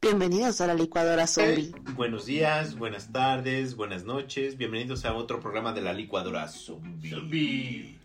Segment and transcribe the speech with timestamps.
[0.00, 1.74] Bienvenidos a la licuadora zombie.
[1.94, 4.56] Buenos días, buenas tardes, buenas noches.
[4.56, 7.98] Bienvenidos a otro programa de la licuadora zombie.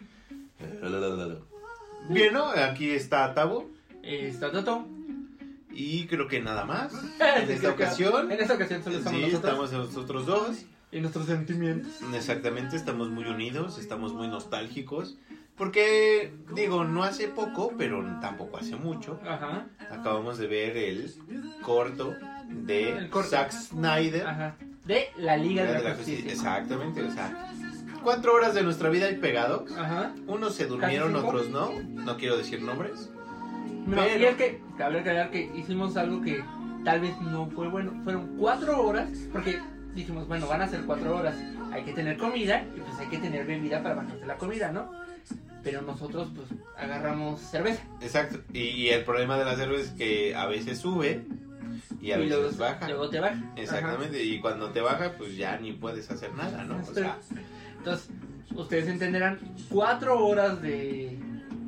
[2.10, 2.48] Bien, ¿no?
[2.50, 3.70] Aquí está Tabo.
[4.02, 4.86] Está Toto.
[5.72, 6.94] Y creo que nada más.
[7.20, 8.32] En esta ocasión.
[8.32, 9.52] En esta ocasión solo estamos Sí, nosotros.
[9.52, 10.66] estamos nosotros dos.
[10.94, 11.92] Y nuestros sentimientos.
[12.14, 15.18] Exactamente, estamos muy unidos, estamos muy nostálgicos.
[15.58, 19.20] Porque, digo, no hace poco, pero tampoco hace mucho.
[19.28, 19.68] Ajá.
[19.92, 21.14] Acabamos de ver el
[21.62, 22.14] corto
[22.50, 23.30] de El corto.
[23.30, 24.26] Zack Snyder.
[24.28, 24.56] Ajá.
[24.86, 26.24] De la Liga de de la, la Justicia.
[26.24, 26.34] Justicia.
[26.34, 27.52] Exactamente, o sea,
[28.04, 29.72] cuatro horas de nuestra vida ahí pegados.
[29.78, 30.14] Ajá.
[30.28, 31.72] Unos se durmieron, otros no.
[31.84, 33.12] No quiero decir nombres.
[33.86, 36.44] No, Pero- y es que, cabe aclarar que hicimos algo que
[36.84, 37.94] tal vez no fue bueno.
[38.04, 39.60] Fueron cuatro horas, porque
[39.96, 41.36] dijimos, bueno, van a ser cuatro horas.
[41.72, 44.92] Hay que tener comida y pues hay que tener bebida para bajarse la comida, ¿no?
[45.64, 47.84] Pero nosotros, pues, agarramos cerveza.
[48.02, 48.40] Exacto.
[48.52, 51.26] Y, y el problema de la cerveza es que a veces sube
[52.02, 52.88] y a y luego, veces baja.
[52.90, 53.42] luego te baja.
[53.56, 54.22] Exactamente.
[54.24, 56.78] Y cuando te baja, pues ya ni puedes hacer nada, ¿no?
[56.78, 57.18] O sea.
[57.78, 58.10] Entonces,
[58.56, 61.18] ustedes entenderán, cuatro horas de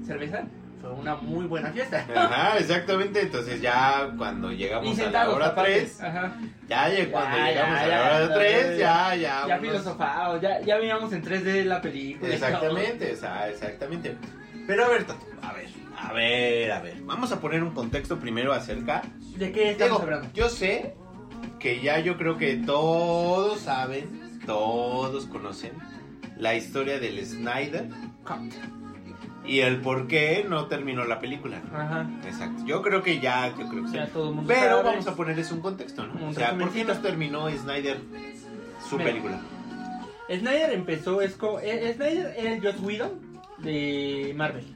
[0.05, 0.44] cerveza
[0.86, 2.05] fue una muy buena fiesta.
[2.16, 3.22] Ajá, exactamente.
[3.22, 5.72] Entonces ya cuando llegamos a la hora aparte.
[5.80, 6.36] 3, Ajá.
[6.67, 9.17] ya, ya cuando Ya, llegamos ya, a la hora ya, 3, ya, ya.
[9.17, 12.33] Ya unos- filosofados, ya, ya veíamos en 3D la película.
[12.33, 14.16] Exactamente, o sea, exactamente.
[14.67, 17.02] Pero a ver, Tato, a ver, a ver, a ver.
[17.02, 19.02] Vamos a poner un contexto primero acerca.
[19.38, 20.33] ¿De qué estamos Digo, hablando?
[20.33, 20.95] yo sé
[21.59, 25.72] que ya yo creo que todos saben, todos conocen
[26.38, 27.88] la historia del Snyder
[28.23, 28.53] Cut.
[29.47, 31.59] Y el por qué no terminó la película.
[31.71, 31.77] ¿no?
[31.77, 32.09] Ajá.
[32.25, 32.63] Exacto.
[32.65, 33.95] Yo creo que ya, yo creo que sí.
[33.95, 34.83] Ya todo el mundo Pero sabe.
[34.89, 36.13] vamos a ponerles un contexto, ¿no?
[36.13, 36.93] Un O sea, ¿por qué resumencito.
[36.95, 37.97] no terminó Snyder
[38.89, 39.09] su Mira.
[39.09, 39.39] película?
[40.27, 43.11] Snyder empezó, es co- eh, Snyder era el Joss Whedon
[43.59, 44.75] de Marvel.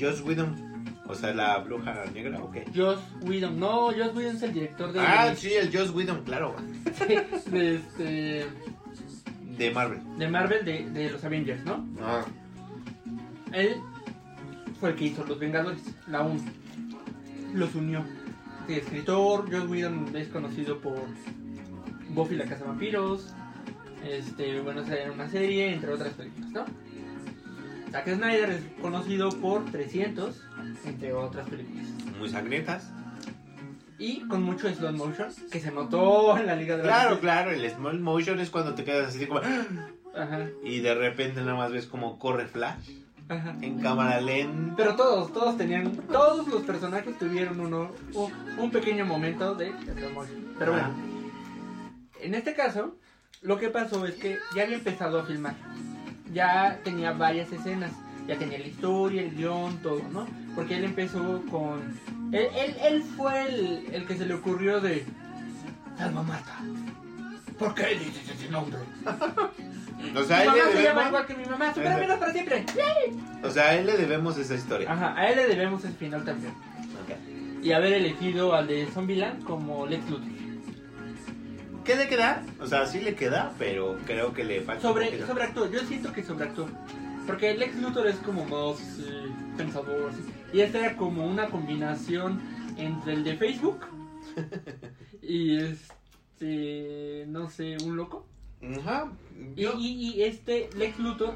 [0.00, 2.64] Joss Whedon, o sea, la bruja negra, ¿o qué?
[2.74, 6.54] Joss Whedon, no, Joss Whedon es el director de, Ah, sí, el Joss Whedon, claro,
[7.50, 8.46] de, este,
[9.58, 10.00] de Marvel.
[10.16, 11.86] de Marvel de, de los Avengers, ¿no?
[12.00, 12.24] Ah,
[13.52, 13.76] Él
[14.80, 16.40] fue el que hizo Los Vengadores, la 1.
[17.54, 18.04] Los unió.
[18.66, 21.00] Sí, escritor, Joss Whedon es conocido por
[22.10, 23.34] Buffy la Casa Vampiros.
[24.06, 26.64] Este, bueno, era una serie, entre otras películas, ¿no?
[27.90, 30.40] Zack Snyder es conocido por 300,
[30.84, 31.86] entre otras películas.
[32.18, 32.90] muy sangrientas.
[33.98, 37.32] Y con mucho slow motion, que se notó en la Liga de la Claro, Justicia.
[37.34, 39.40] claro, el small motion es cuando te quedas así como...
[40.14, 42.90] Ajá, Y de repente nada más ves como corre Flash
[43.28, 43.56] ajá.
[43.60, 44.74] en cámara lenta.
[44.76, 49.72] Pero todos, todos tenían, todos los personajes tuvieron uno, un, un pequeño momento de.
[50.58, 50.94] Pero bueno,
[52.20, 52.96] en este caso,
[53.42, 55.54] lo que pasó es que ya había empezado a filmar.
[56.32, 57.92] Ya tenía varias escenas,
[58.26, 60.26] ya tenía la historia, el guion, todo, ¿no?
[60.54, 61.80] Porque él empezó con...
[62.32, 65.06] Él, él, él fue el, el que se le ocurrió de...
[65.96, 66.58] Salva Marta.
[67.58, 68.78] ¿Por qué dices ese nombre?
[70.16, 72.32] O sea, a mi mamá le se llama debemos, igual que mi mamá, supéramela para
[72.32, 72.66] siempre.
[73.42, 74.92] o sea, a él le debemos esa historia.
[74.92, 76.52] Ajá, a él le debemos el final también.
[76.52, 77.64] Ok.
[77.64, 80.28] Y haber elegido al de Zombieland como Lex Luthor.
[81.84, 82.44] ¿Qué le queda?
[82.60, 86.22] O sea, sí le queda, pero creo que le falta Sobre, sobreactúa, yo siento que
[86.22, 86.68] sobreactúa.
[87.26, 89.26] Porque Lex Luthor es como más eh,
[89.56, 90.12] pensador.
[90.52, 92.40] Y este era como una combinación
[92.76, 93.80] entre el de Facebook
[95.22, 97.24] y este.
[97.28, 98.26] No sé, un loco.
[98.80, 99.12] Ajá.
[99.56, 101.34] Y, Yo- y- y este Lex Luthor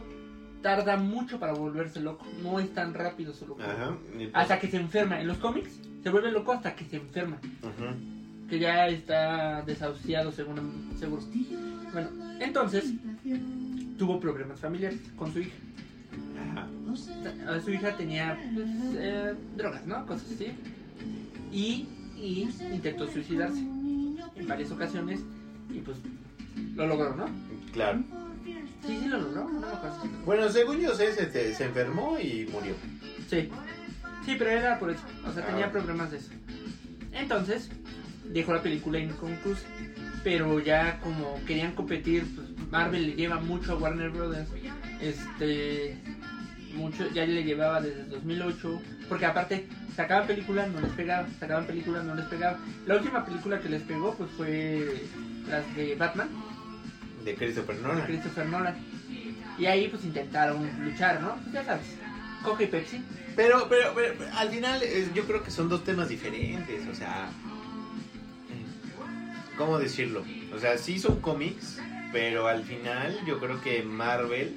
[0.62, 2.26] tarda mucho para volverse loco.
[2.42, 3.44] No es tan rápido su.
[3.60, 3.96] Ajá.
[4.12, 5.20] pues- Hasta que se enferma.
[5.20, 5.70] En los cómics
[6.02, 7.38] se vuelve loco hasta que se enferma.
[7.62, 8.12] Ujú.
[8.48, 11.22] que ya está desahuciado según seguro.
[11.90, 12.92] Bueno, entonces
[13.96, 15.54] tuvo problemas familiares con su hija.
[16.50, 16.68] Ajá.
[17.48, 18.68] A Su hija tenía pues,
[18.98, 20.04] eh, drogas, ¿no?
[20.06, 20.48] Cosas así.
[21.50, 21.86] Y,
[22.18, 25.20] y intentó suicidarse en varias ocasiones
[25.72, 25.96] y pues
[26.74, 27.26] lo logró, ¿no?
[27.72, 28.02] Claro.
[28.44, 30.02] Sí, sí lo logró, no me acuerdo.
[30.24, 32.74] Bueno, según yo sé, se, te- se enfermó y murió.
[33.28, 33.48] Sí.
[34.24, 35.02] Sí, pero era por eso.
[35.26, 36.30] O sea, Ah, tenía problemas de eso.
[37.12, 37.70] Entonces,
[38.32, 39.62] dejó la película inconclusa.
[40.24, 44.48] Pero ya como querían competir, pues Marvel le lleva mucho a Warner Brothers.
[45.00, 45.96] Este.
[46.74, 48.80] Mucho, ya le llevaba desde el 2008.
[49.08, 49.66] Porque aparte,
[49.96, 51.26] sacaban películas, no les pegaba.
[51.40, 52.58] Sacaban películas, no les pegaba.
[52.86, 55.02] La última película que les pegó, pues fue
[55.48, 56.28] las de Batman,
[57.24, 58.06] De Christopher de Nolan.
[58.06, 58.76] Christopher Nolan.
[59.58, 61.36] Y ahí, pues intentaron luchar, ¿no?
[61.36, 61.86] Pues ya sabes,
[62.42, 63.02] Coca y Pepsi.
[63.36, 64.82] Pero, pero, pero, al final
[65.14, 66.86] yo creo que son dos temas diferentes.
[66.88, 67.30] O sea,
[69.56, 70.24] ¿cómo decirlo?
[70.54, 71.80] O sea, sí son cómics,
[72.12, 74.56] pero al final yo creo que Marvel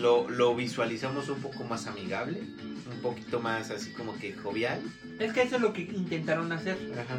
[0.00, 2.42] lo, lo visualizamos un poco más amigable,
[2.90, 4.80] un poquito más así como que jovial.
[5.18, 6.76] Es que eso es lo que intentaron hacer.
[6.94, 7.16] Ajá,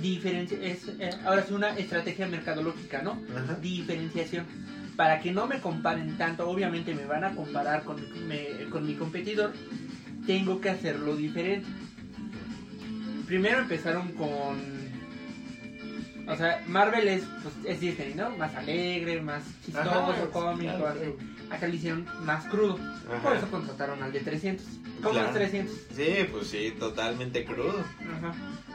[0.00, 3.20] Diferencia, es, eh, ahora es una estrategia mercadológica, ¿no?
[3.36, 3.54] ajá.
[3.60, 4.46] Diferenciación.
[4.96, 7.96] Para que no me comparen tanto, obviamente me van a comparar con,
[8.28, 9.52] me- con mi competidor,
[10.26, 11.66] tengo que hacerlo diferente.
[13.26, 14.82] Primero empezaron con...
[16.28, 18.30] O sea, Marvel es, pues, es Disney, ¿no?
[18.36, 20.98] Más alegre, más chistoso, Ajá, cómico, claro, así.
[21.00, 21.16] claro.
[21.52, 22.78] Acá lo hicieron más crudo.
[23.10, 23.22] Ajá.
[23.22, 24.66] Por eso contrataron al de 300.
[25.02, 25.28] ¿Cómo Claro.
[25.28, 25.76] es 300?
[25.94, 27.84] Sí, pues sí, totalmente crudo.
[28.00, 28.32] Ajá.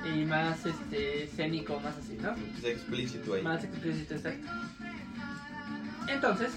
[0.08, 2.32] Y más este escénico, más así, ¿no?
[2.58, 3.42] Es explícito ahí.
[3.42, 4.48] Más explícito, exacto.
[6.08, 6.52] Entonces,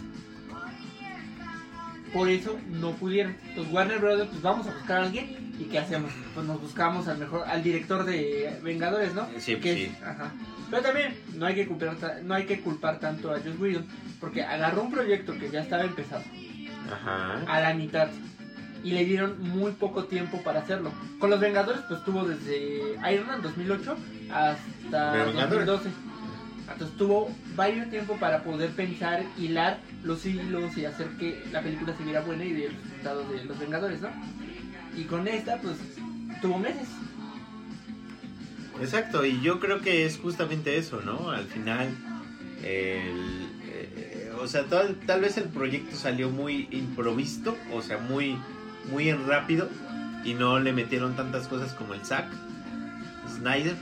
[2.12, 3.36] por eso no pudieron.
[3.56, 5.54] Los Warner Brothers, pues vamos a buscar a alguien.
[5.58, 6.10] ¿Y qué hacemos?
[6.34, 9.28] Pues nos buscamos al mejor, al director de Vengadores, ¿no?
[9.38, 9.82] Sí, Que sí.
[9.84, 10.32] es- ajá.
[10.70, 13.86] Pero también no hay que culpar, no hay que culpar tanto a Joss Whedon,
[14.20, 16.22] porque agarró un proyecto que ya estaba empezado
[16.90, 17.42] Ajá.
[17.46, 18.08] a la mitad
[18.82, 20.92] y le dieron muy poco tiempo para hacerlo.
[21.18, 23.96] Con los Vengadores pues tuvo desde Iron Man 2008
[24.32, 25.66] hasta ¿De Vengadores?
[25.66, 25.90] 2012.
[26.72, 31.96] Entonces tuvo varios tiempo para poder pensar, hilar los hilos y hacer que la película
[31.96, 34.08] se viera buena y del resultado de los Vengadores, ¿no?
[34.96, 35.76] Y con esta pues
[36.40, 36.88] tuvo meses.
[38.81, 41.31] Exacto, y yo creo que es justamente eso, ¿no?
[41.31, 41.94] Al final,
[42.62, 48.38] el, eh, o sea, tal, tal vez el proyecto salió muy improvisto, o sea, muy,
[48.90, 49.69] muy rápido,
[50.25, 52.26] y no le metieron tantas cosas como el Zack
[53.28, 53.76] Snyder,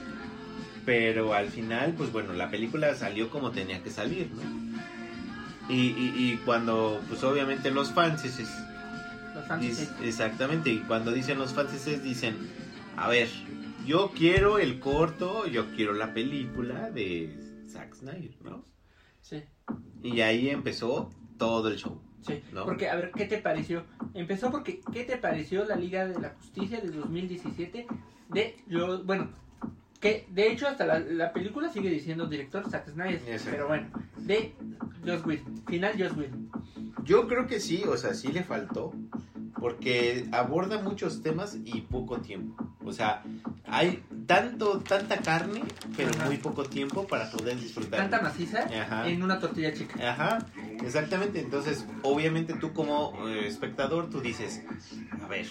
[0.88, 4.40] pero al final, pues bueno, la película salió como tenía que salir, ¿no?
[5.68, 8.24] Y, y, y cuando, pues obviamente los fans,
[9.34, 12.38] Los fans exactamente, y cuando dicen los franceses dicen,
[12.96, 13.28] a ver,
[13.84, 17.36] yo quiero el corto, yo quiero la película de
[17.68, 18.64] Zack Snyder, ¿no?
[19.20, 19.42] Sí.
[20.02, 22.00] Y ahí empezó todo el show.
[22.22, 22.64] Sí, ¿No?
[22.64, 23.84] porque a ver, ¿qué te pareció?
[24.14, 27.86] Empezó porque, ¿qué te pareció la Liga de la Justicia de 2017?
[28.30, 29.28] De, yo, bueno,
[30.00, 34.54] que de hecho hasta la, la película sigue diciendo director Zack Snyder, pero bueno, de
[35.04, 36.50] Joss Whedon, final Joss Whedon.
[37.04, 38.92] Yo creo que sí, o sea, sí le faltó,
[39.58, 42.68] porque aborda muchos temas y poco tiempo.
[42.84, 43.22] O sea,
[43.66, 45.62] hay tanto, tanta carne,
[45.96, 46.26] pero Ajá.
[46.26, 48.00] muy poco tiempo para poder disfrutar.
[48.00, 49.08] Tanta maciza Ajá.
[49.08, 50.10] en una tortilla chica.
[50.10, 50.38] Ajá,
[50.82, 51.40] exactamente.
[51.40, 54.62] Entonces, obviamente tú como eh, espectador, tú dices,
[55.22, 55.46] a ver,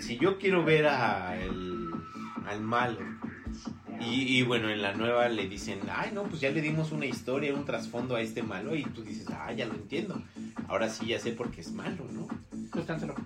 [0.00, 1.90] si yo quiero ver a el,
[2.46, 2.98] al malo,
[4.06, 7.06] y, y bueno, en la nueva le dicen, ay, no, pues ya le dimos una
[7.06, 10.20] historia, un trasfondo a este malo, y tú dices, ah, ya lo entiendo.
[10.68, 12.28] Ahora sí ya sé por qué es malo, ¿no?
[12.72, 13.22] Sustancia loca.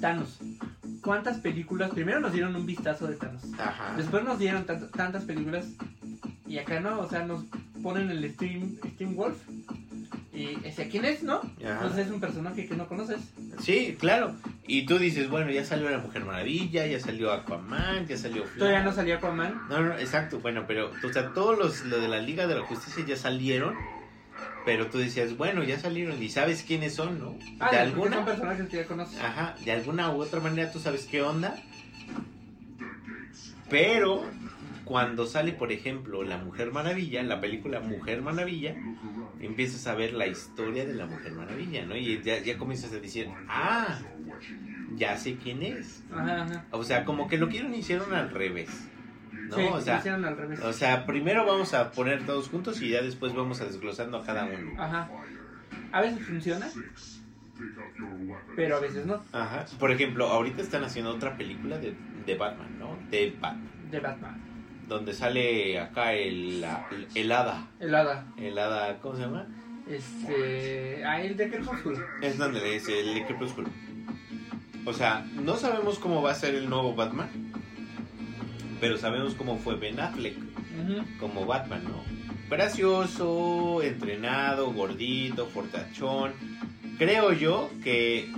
[0.00, 0.38] Thanos.
[1.02, 1.90] ¿Cuántas películas?
[1.90, 3.42] Primero nos dieron un vistazo de Thanos.
[3.58, 3.94] Ajá.
[3.96, 5.66] Después nos dieron tant- tantas películas
[6.46, 7.44] y acá no, o sea, nos
[7.82, 9.38] ponen el Steam, Steam Wolf
[10.32, 11.36] y ese quién es, ¿no?
[11.64, 11.80] Ajá.
[11.82, 13.20] Pues es un personaje que no conoces.
[13.60, 14.34] Sí, claro.
[14.70, 18.58] Y tú dices, bueno, ya salió la Mujer Maravilla, ya salió Aquaman, ya salió Flash.
[18.58, 19.62] Todavía no salió Aquaman.
[19.70, 22.60] No, no, exacto, bueno, pero, o sea, todos los lo de la Liga de la
[22.66, 23.74] Justicia ya salieron,
[24.66, 27.34] pero tú decías, bueno, ya salieron y sabes quiénes son, ¿no?
[27.60, 29.18] Ah, de alguna, son personajes que ya conoces.
[29.18, 31.56] ajá, de alguna u otra manera tú sabes qué onda,
[33.70, 34.22] pero
[34.88, 38.74] cuando sale, por ejemplo, la Mujer Maravilla, la película Mujer Maravilla,
[39.38, 41.94] empiezas a ver la historia de la Mujer Maravilla, ¿no?
[41.94, 43.98] Y ya, ya comienzas a decir, ah,
[44.96, 46.02] ya sé quién es.
[46.10, 46.64] Ajá, ajá.
[46.70, 48.70] O sea, como que lo quieren hicieron al revés.
[49.30, 49.56] ¿no?
[49.56, 50.60] sí, o sea, hicieron al revés.
[50.60, 54.24] o sea, primero vamos a poner todos juntos y ya después vamos a desglosando a
[54.24, 54.72] cada uno.
[54.82, 55.10] Ajá.
[55.92, 56.66] A veces funciona,
[58.56, 59.22] pero a veces no.
[59.32, 59.66] Ajá.
[59.78, 62.98] Por ejemplo, ahorita están haciendo otra película de, de Batman, ¿no?
[63.10, 63.90] De Batman.
[63.90, 64.48] De Batman.
[64.88, 66.64] Donde sale acá el,
[67.14, 67.68] el hada.
[67.78, 68.26] El hada.
[68.38, 69.46] El hada, ¿cómo se llama?
[69.88, 71.04] Este.
[71.04, 71.98] Ah, el de Crepúsculo.
[72.22, 73.68] Es donde es el crepúsculo.
[74.84, 77.28] O sea, no sabemos cómo va a ser el nuevo Batman.
[78.80, 80.36] Pero sabemos cómo fue Ben Affleck.
[81.20, 82.02] Como Batman, ¿no?
[82.48, 86.32] Gracioso, entrenado, gordito, fortachón.
[86.96, 88.32] Creo yo que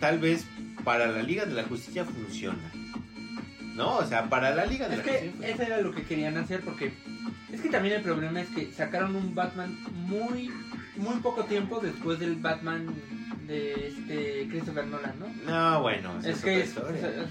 [0.00, 0.46] tal vez
[0.82, 2.72] para la Liga de la Justicia funciona.
[3.74, 3.96] ¿No?
[3.98, 5.48] O sea, para la Liga de Es la que Justicia.
[5.48, 6.92] eso era lo que querían hacer porque
[7.52, 10.50] es que también el problema es que sacaron un Batman muy
[10.96, 12.86] muy poco tiempo después del Batman
[13.46, 15.50] de este Christopher Nolan, ¿no?
[15.50, 16.96] No, bueno, Es es, que es, historia.
[16.98, 17.26] o sea,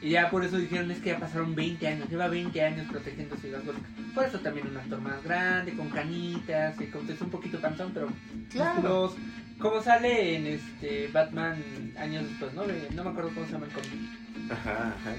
[0.00, 3.36] y ya por eso dijeron es que ya pasaron 20 años, lleva 20 años protegiendo
[3.36, 3.86] Ciudad Gótica.
[4.14, 8.08] Por eso también un actor más grande, con canitas, es un poquito panzón, pero
[8.50, 8.74] Claro.
[8.74, 9.16] musculoso.
[9.58, 12.64] Como sale en este Batman años después, ¿no?
[12.94, 14.50] No me acuerdo cómo se llama el cómic.
[14.50, 15.14] Ajá, ajá.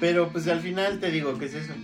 [0.00, 1.74] Pero pues al final te digo, ¿qué es eso?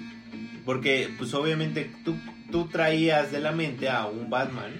[0.65, 2.17] Porque, pues obviamente, tú,
[2.51, 4.73] tú traías de la mente a un Batman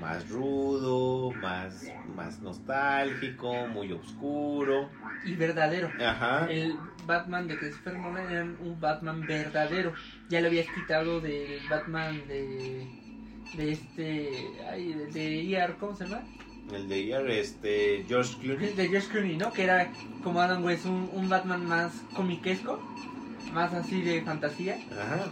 [0.00, 4.90] más rudo, más, más nostálgico, muy oscuro.
[5.24, 5.90] Y verdadero.
[6.00, 6.46] Ajá.
[6.50, 6.76] El
[7.06, 9.92] Batman de Christopher Nolan era un Batman verdadero.
[10.28, 13.07] Ya lo habías quitado del Batman de.
[13.56, 14.30] De este.
[14.70, 16.22] Ay, de, de ER, ¿cómo se llama?
[16.72, 18.72] El de ayer, este, George Clooney.
[18.74, 19.52] De George Clooney, ¿no?
[19.52, 19.90] Que era
[20.22, 22.78] como Adam West, un, un Batman más comiquesco,
[23.54, 24.76] más así de fantasía.
[24.92, 25.24] Ajá.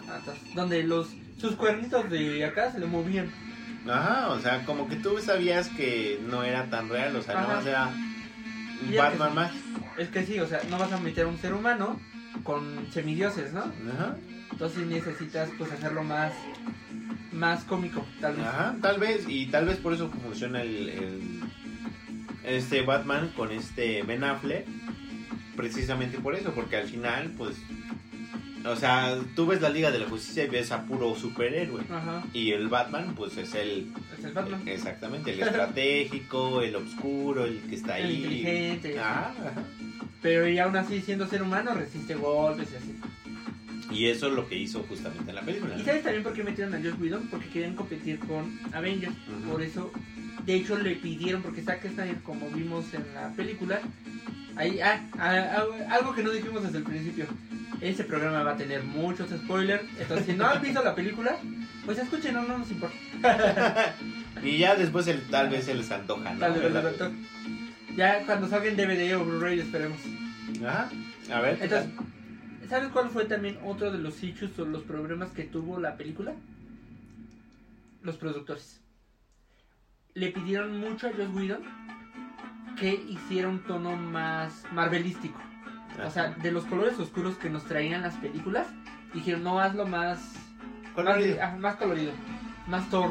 [0.54, 1.08] Donde los
[1.38, 3.30] sus cuernitos de acá se le movían.
[3.87, 7.61] Ajá, o sea, como que tú sabías que no era tan real, o sea, Ajá.
[7.61, 7.87] no era
[8.88, 9.52] un Batman que- más.
[9.99, 12.00] Es que sí, o sea, no vas a meter un ser humano
[12.42, 13.61] con semidioses, ¿no?
[13.61, 14.16] Ajá.
[14.50, 16.32] Entonces necesitas pues hacerlo más
[17.32, 18.46] más cómico, tal vez.
[18.46, 21.40] Ajá, tal vez, y tal vez por eso funciona el, el-
[22.44, 24.64] este Batman con este Ben Affleck,
[25.56, 27.56] precisamente por eso, porque al final, pues,
[28.64, 32.24] o sea, tú ves la Liga de la Justicia y ves a puro superhéroe, Ajá,
[32.32, 34.62] y el Batman, pues, es el, es el Batman.
[34.66, 38.14] exactamente, el estratégico, el oscuro, el que está El ahí.
[38.16, 38.98] inteligente.
[38.98, 39.34] Ajá.
[40.22, 42.96] Pero y aún así, siendo ser humano, resiste golpes y así.
[43.90, 45.76] Y eso es lo que hizo justamente en la película.
[45.76, 47.28] ¿Y sabes también por qué metieron a Josh Whedon?
[47.28, 49.14] Porque querían competir con Avengers.
[49.50, 49.92] Por eso,
[50.44, 53.80] de hecho, le pidieron, porque Zack Snyder, como vimos en la película,
[54.56, 57.26] ahí, ah, ah, ah, algo que no dijimos desde el principio.
[57.80, 59.84] Ese programa va a tener muchos spoilers.
[60.00, 61.36] Entonces, si no han visto la película,
[61.84, 62.96] pues escuchen, no, no nos importa.
[64.42, 66.40] Y ya después el, tal vez se les antoja, ¿no?
[66.40, 66.82] Tal vez, ¿Verdad?
[66.82, 67.10] doctor.
[67.96, 69.98] Ya cuando salga en DVD o Blu-ray, esperemos.
[70.64, 70.90] Ajá.
[71.32, 71.56] A ver.
[71.56, 72.05] ¿qué Entonces, tal?
[72.68, 76.35] ¿Sabes cuál fue también otro de los issues o los problemas que tuvo la película?
[78.02, 78.80] Los productores.
[80.14, 81.62] Le pidieron mucho a Joss Whedon
[82.78, 85.40] que hiciera un tono más marvelístico.
[86.06, 88.66] O sea, de los colores oscuros que nos traían las películas,
[89.14, 90.37] dijeron, no, hazlo más
[90.96, 91.37] Colorido.
[91.37, 92.12] Más, ah, más colorido.
[92.66, 93.11] Más Thor,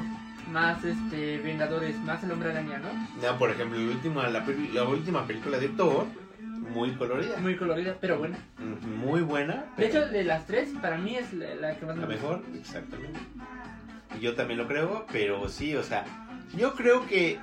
[0.52, 2.90] más este Vengadores, más el Hombre Araña, ¿no?
[3.22, 6.08] No, por ejemplo, la última, la última película de Thor,
[6.74, 7.38] muy colorida.
[7.38, 8.38] Muy colorida, pero buena.
[9.04, 9.66] Muy buena.
[9.78, 12.30] De hecho, de las tres, para mí es la, la que más la me gusta.
[12.30, 13.20] mejor, exactamente.
[14.22, 16.06] Yo también lo creo, pero sí, o sea,
[16.58, 17.40] yo creo que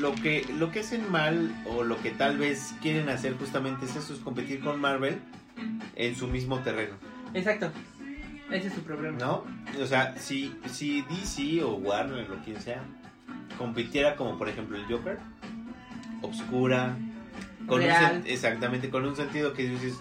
[0.00, 3.96] lo que lo que hacen mal o lo que tal vez quieren hacer justamente es
[3.96, 5.18] eso, es competir con Marvel
[5.96, 6.94] en su mismo terreno,
[7.34, 7.70] Exacto.
[8.50, 9.18] Ese es su problema.
[9.18, 9.44] ¿no?
[9.80, 12.82] O sea, si, si DC o Warner o quien sea
[13.56, 15.18] compitiera como por ejemplo el Joker,
[16.20, 16.96] obscura,
[17.66, 18.22] con un Real.
[18.22, 19.98] sen- exactamente, con un sentido que dices,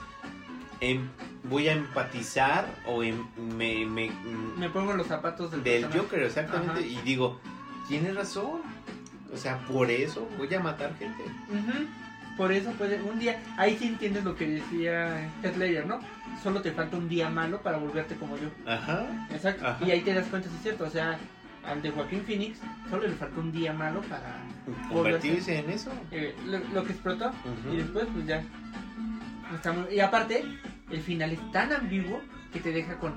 [0.79, 1.09] em-
[1.43, 3.25] voy a empatizar o em-
[3.57, 4.11] me, me-
[4.57, 5.85] Me pongo los zapatos del, del.
[5.91, 6.81] Joker, exactamente, Ajá.
[6.81, 7.39] y digo,
[7.87, 8.61] tienes razón,
[9.33, 11.23] o sea, por eso voy a matar gente.
[11.49, 11.85] Ujú.
[12.37, 15.99] Por eso puede, un día, ahí sí entiendes lo que decía Heath Ledger, ¿no?
[16.41, 18.47] Solo te falta un día malo para volverte como yo.
[18.65, 19.67] Ajá, Exacto.
[19.67, 19.85] Ajá.
[19.85, 20.85] Y ahí te das cuenta si es cierto.
[20.85, 21.19] O sea,
[21.65, 24.37] al de Joaquín Phoenix solo le faltó un día malo para
[24.89, 25.91] convertirse en eso.
[26.11, 27.31] eh, lo, lo que explotó.
[27.71, 28.43] Y después, pues ya.
[29.53, 30.43] Está muy- Y aparte,
[30.89, 32.21] el final es tan ambiguo
[32.53, 33.13] que te deja con.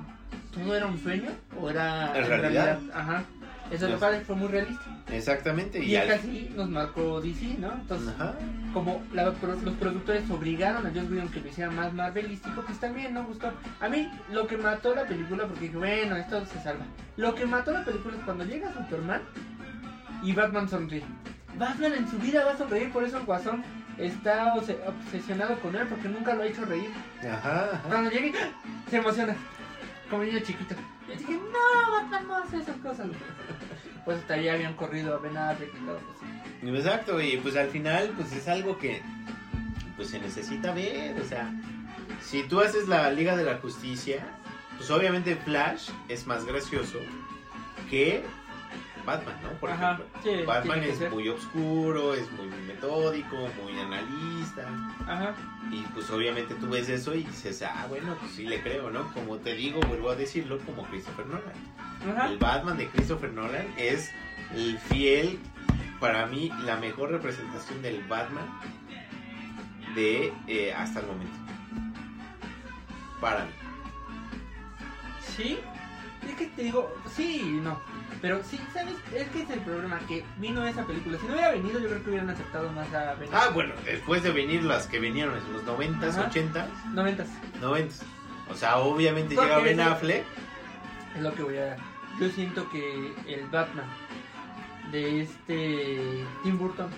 [0.52, 1.30] ¿Todo era un sueño?
[1.60, 2.78] ¿O era En realidad.
[2.94, 3.24] Ajá.
[3.70, 4.84] Eso es lo padre, fue muy realista.
[5.10, 7.72] Exactamente, y, Y al- casi nos marcó DC, ¿no?
[7.72, 8.34] Entonces, Ajá,
[8.72, 13.12] como la- los productores obligaron a Joss Whedon que lo hiciera más marvelístico, pues también
[13.14, 13.52] no gustó.
[13.80, 16.84] A mí, lo que mató la película, porque dije, bueno, esto se salva.
[17.16, 19.20] Lo que mató la película es cuando llega Superman
[20.22, 21.04] y Batman sonríe.
[21.58, 23.62] Batman en su vida va a sonreír, por eso el guasón
[23.98, 26.90] está obse- obsesionado con él, porque nunca lo ha hecho reír.
[27.20, 27.82] ajá, ajá.
[27.86, 28.32] Cuando llegue,
[28.90, 29.36] se emociona,
[30.10, 30.74] como niño chiquito.
[31.14, 33.06] Y dije, no, Batman no hace esas cosas.
[34.04, 35.98] Pues hasta ahí habían corrido a Ben Affleck eso.
[36.62, 39.02] Exacto, y pues al final pues es algo que
[39.96, 41.52] pues se necesita ver, o sea,
[42.20, 44.26] si tú haces la Liga de la Justicia,
[44.76, 46.98] pues obviamente Flash es más gracioso
[47.90, 48.24] que
[49.04, 49.50] Batman, ¿no?
[49.60, 50.20] Por Ajá, ejemplo.
[50.22, 51.10] sí, Batman es ser.
[51.10, 54.66] muy oscuro, es muy metódico, muy analista,
[55.06, 55.34] Ajá.
[55.70, 59.12] y pues obviamente tú ves eso y dices, ah, bueno, pues sí le creo, ¿no?
[59.12, 61.52] Como te digo, vuelvo a decirlo, como Christopher Nolan.
[62.16, 62.28] Ajá.
[62.28, 64.10] El Batman de Christopher Nolan es
[64.54, 65.38] el fiel,
[66.00, 68.44] para mí, la mejor representación del Batman
[69.94, 71.36] de eh, hasta el momento.
[73.20, 73.50] Para mí.
[75.36, 75.58] Sí,
[76.30, 77.80] es que te digo, sí y no.
[78.20, 78.94] Pero sí, ¿sabes?
[79.14, 81.18] Es que es el problema, que vino esa película.
[81.18, 84.22] Si no hubiera venido, yo creo que hubieran aceptado más a Ben Ah, bueno, después
[84.22, 86.30] de venir las que vinieron en los 90s, Ajá.
[86.30, 87.28] 80s, Noventas,
[87.60, 88.02] 90s.
[88.50, 90.24] O sea, obviamente llega Ben Affleck.
[91.16, 91.76] es lo que voy a...
[92.20, 93.86] Yo siento que el Batman
[94.92, 96.88] de este Tim Burton,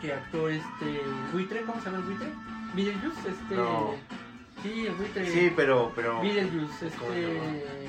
[0.00, 1.00] que actuó este
[1.32, 2.28] buitre, ¿cómo se llama el buitre?
[2.74, 3.56] Beetlejuice, este...
[3.56, 3.94] No.
[4.62, 5.30] Sí, el buitre.
[5.30, 7.88] Sí, pero, pero Beetlejuice, ¿Cómo se este...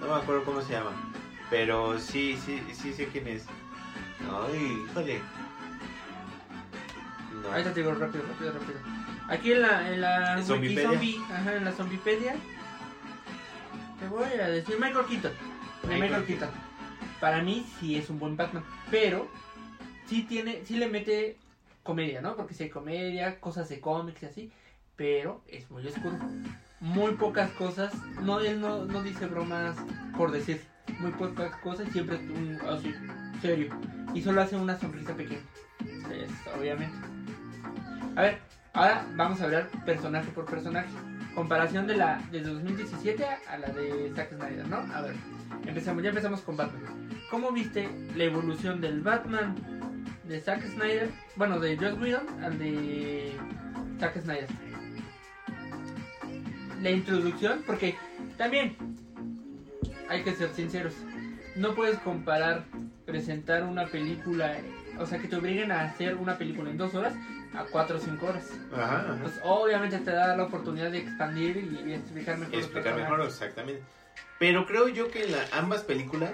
[0.00, 0.92] no me acuerdo cómo se llama.
[1.50, 3.46] Pero sí, sí, sí sé quién es.
[4.30, 5.20] Ay, híjole.
[7.42, 7.52] No.
[7.52, 8.78] Ahí te digo rápido, rápido, rápido.
[9.28, 10.42] Aquí en la, en la.
[10.42, 12.36] Zombie, ajá, en la Zombipedia.
[13.98, 15.32] Te voy a decir Michael Keaton.
[15.82, 16.50] Michael Michael Keaton.
[17.20, 19.28] Para mí sí es un buen Batman, pero
[20.06, 21.36] sí tiene, sí le mete
[21.82, 22.34] comedia, ¿no?
[22.34, 24.52] Porque sí hay comedia, cosas de cómics y así,
[25.00, 26.14] pero es muy oscuro.
[26.80, 27.90] Muy pocas cosas,
[28.20, 29.74] no él no, no dice bromas
[30.14, 30.60] por decir,
[30.98, 32.94] muy pocas cosas, siempre es un, así,
[33.40, 33.74] serio.
[34.12, 35.40] Y solo hace una sonrisa pequeña.
[36.54, 36.94] Obviamente.
[38.14, 38.38] A ver,
[38.74, 40.90] ahora vamos a hablar personaje por personaje.
[41.34, 44.76] Comparación de la de 2017 a la de Zack Snyder, ¿no?
[44.94, 45.14] A ver,
[45.64, 47.08] empezamos, ya empezamos con Batman.
[47.30, 49.54] ¿Cómo viste la evolución del Batman
[50.28, 51.10] de Zack Snyder?
[51.36, 53.32] Bueno, de Joss Whedon al de
[53.98, 54.69] Zack Snyder.
[56.80, 57.96] La introducción, porque
[58.36, 58.76] también
[60.08, 60.94] hay que ser sinceros.
[61.56, 62.64] No puedes comparar
[63.06, 64.56] presentar una película,
[64.98, 67.14] o sea, que te obliguen a hacer una película en dos horas
[67.54, 68.48] a cuatro o cinco horas.
[68.72, 69.18] Ajá, ajá.
[69.22, 72.54] Pues obviamente te da la oportunidad de expandir y, y explicar mejor.
[72.54, 73.82] Explicar mejor, exactamente.
[74.38, 76.32] Pero creo yo que en la- ambas películas,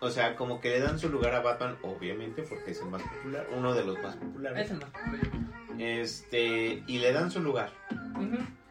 [0.00, 3.02] o sea, como que le dan su lugar a Batman, obviamente, porque es el más
[3.02, 4.66] popular, uno de los más populares.
[4.66, 4.90] Es el más.
[5.78, 7.70] Este, y le dan su lugar.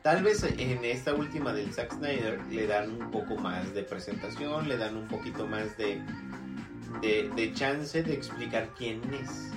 [0.03, 4.67] Tal vez en esta última del Zack Snyder le dan un poco más de presentación,
[4.67, 6.01] le dan un poquito más de,
[7.01, 9.51] de, de chance de explicar quién es.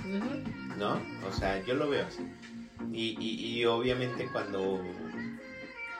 [0.77, 1.01] ¿no?
[1.27, 2.27] O sea, yo lo veo así.
[2.91, 4.81] Y, y, y obviamente cuando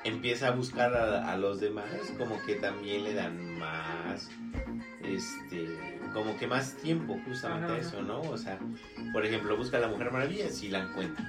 [0.04, 4.30] empieza a buscar a, a los demás, como que también le dan más,
[5.04, 5.68] este,
[6.14, 8.22] como que más tiempo justamente a eso, ¿no?
[8.22, 8.60] O sea,
[9.12, 11.26] por ejemplo, busca a la Mujer Maravilla, si la encuentra.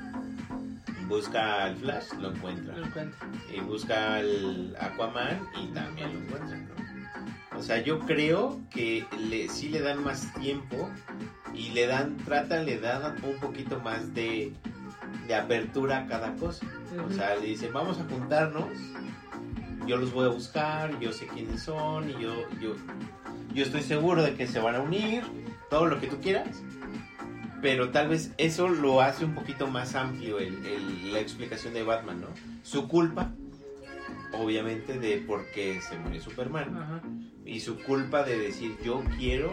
[1.08, 2.76] Busca al Flash, lo encuentra.
[2.76, 2.86] Lo.
[3.54, 6.76] Y busca al Aquaman y también lo encuentra, ¿no?
[7.56, 10.90] O sea, yo creo que le, sí le dan más tiempo
[11.54, 14.52] y le dan, tratan, le dan un poquito más de,
[15.26, 16.66] de apertura a cada cosa.
[17.07, 18.68] O sea, le dicen, vamos a juntarnos,
[19.87, 22.74] yo los voy a buscar, yo sé quiénes son, y yo, yo,
[23.54, 25.24] yo estoy seguro de que se van a unir,
[25.70, 26.62] todo lo que tú quieras.
[27.66, 31.83] Pero tal vez eso lo hace un poquito más amplio el- el- la explicación de
[31.83, 32.29] Batman, ¿no?
[32.62, 33.33] Su culpa,
[34.33, 36.76] obviamente, de por qué se murió Superman.
[36.76, 37.00] Ajá.
[37.44, 39.52] Y su culpa de decir, yo quiero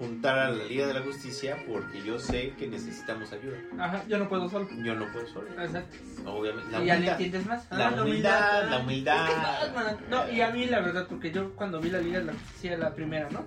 [0.00, 3.58] juntar a la Liga de la Justicia porque yo sé que necesitamos ayuda.
[3.78, 4.66] Ajá, yo no puedo solo.
[4.82, 5.48] Yo no puedo solo.
[5.62, 5.96] Exacto.
[6.24, 6.72] Obviamente.
[6.72, 7.12] La y ya le humildad.
[7.20, 7.66] entiendes más.
[7.70, 9.28] La Ah, humildad, la humildad.
[9.28, 9.96] Es que es Batman.
[10.10, 12.76] No, y a mí la verdad, porque yo cuando vi la Liga de la Justicia,
[12.76, 13.44] la primera, ¿no?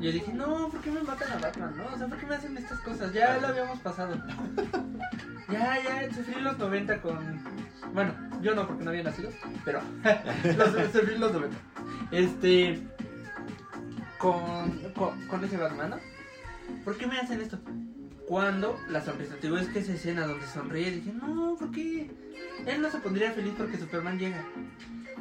[0.00, 1.76] Yo dije, no, ¿por qué me matan a Batman?
[1.76, 3.12] No, o sea, ¿por qué me hacen estas cosas?
[3.12, 4.14] Ya lo habíamos pasado.
[5.50, 7.42] Ya, ya, sufrí los 90 con...
[7.92, 9.30] Bueno, yo no, porque no había nacido,
[9.64, 9.80] pero
[10.56, 11.56] los, sufrí los 90.
[12.12, 12.86] Este...
[14.18, 14.78] Con,
[15.28, 15.96] con, ese Batman, ¿no?
[16.84, 17.58] ¿Por qué me hacen esto?
[18.26, 22.10] Cuando la sorpresa, te digo, es que esa escena donde sonríe, dije, no, ¿por qué?
[22.66, 24.44] Él no se pondría feliz porque Superman llega.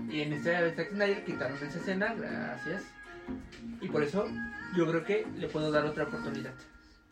[0.09, 2.83] Y en esta de Zack Snyder quitaron esa escena, gracias.
[3.81, 4.25] Y por eso
[4.75, 6.53] yo creo que le puedo dar otra oportunidad.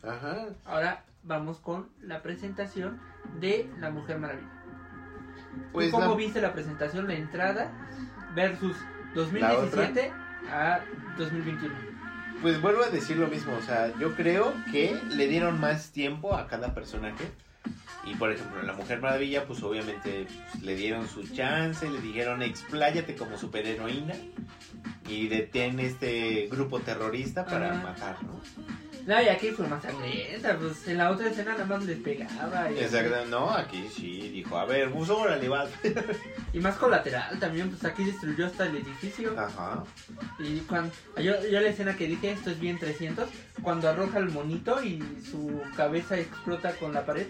[0.04, 0.48] Ajá.
[0.66, 3.00] Ahora vamos con la presentación
[3.40, 4.50] de La Mujer Maravilla.
[5.72, 7.72] Pues ¿Tú ¿Cómo la- viste la presentación, la entrada
[8.36, 8.76] versus
[9.16, 10.12] 2017
[10.52, 10.82] a
[11.18, 11.74] 2021?
[12.42, 16.36] Pues vuelvo a decir lo mismo, o sea, yo creo que le dieron más tiempo
[16.36, 17.32] a cada personaje.
[18.06, 22.44] Y por ejemplo, la Mujer Maravilla, pues obviamente pues, le dieron su chance, le dijeron
[22.44, 24.14] expláyate como superheroína
[25.08, 27.84] y detén este grupo terrorista para Ajá.
[27.84, 28.42] matar, ¿no?
[29.06, 32.72] No, y aquí fue más sangrienta, pues en la otra escena nada más les pegaba.
[32.72, 35.68] Y, Exacto, no, aquí sí, dijo, a ver, pues órale, va.
[36.54, 39.40] y más colateral también, pues aquí destruyó hasta el edificio.
[39.40, 39.84] Ajá.
[40.40, 43.30] Y cuando yo, yo la escena que dije, esto es bien 300,
[43.62, 47.28] cuando arroja el monito y su cabeza explota con la pared.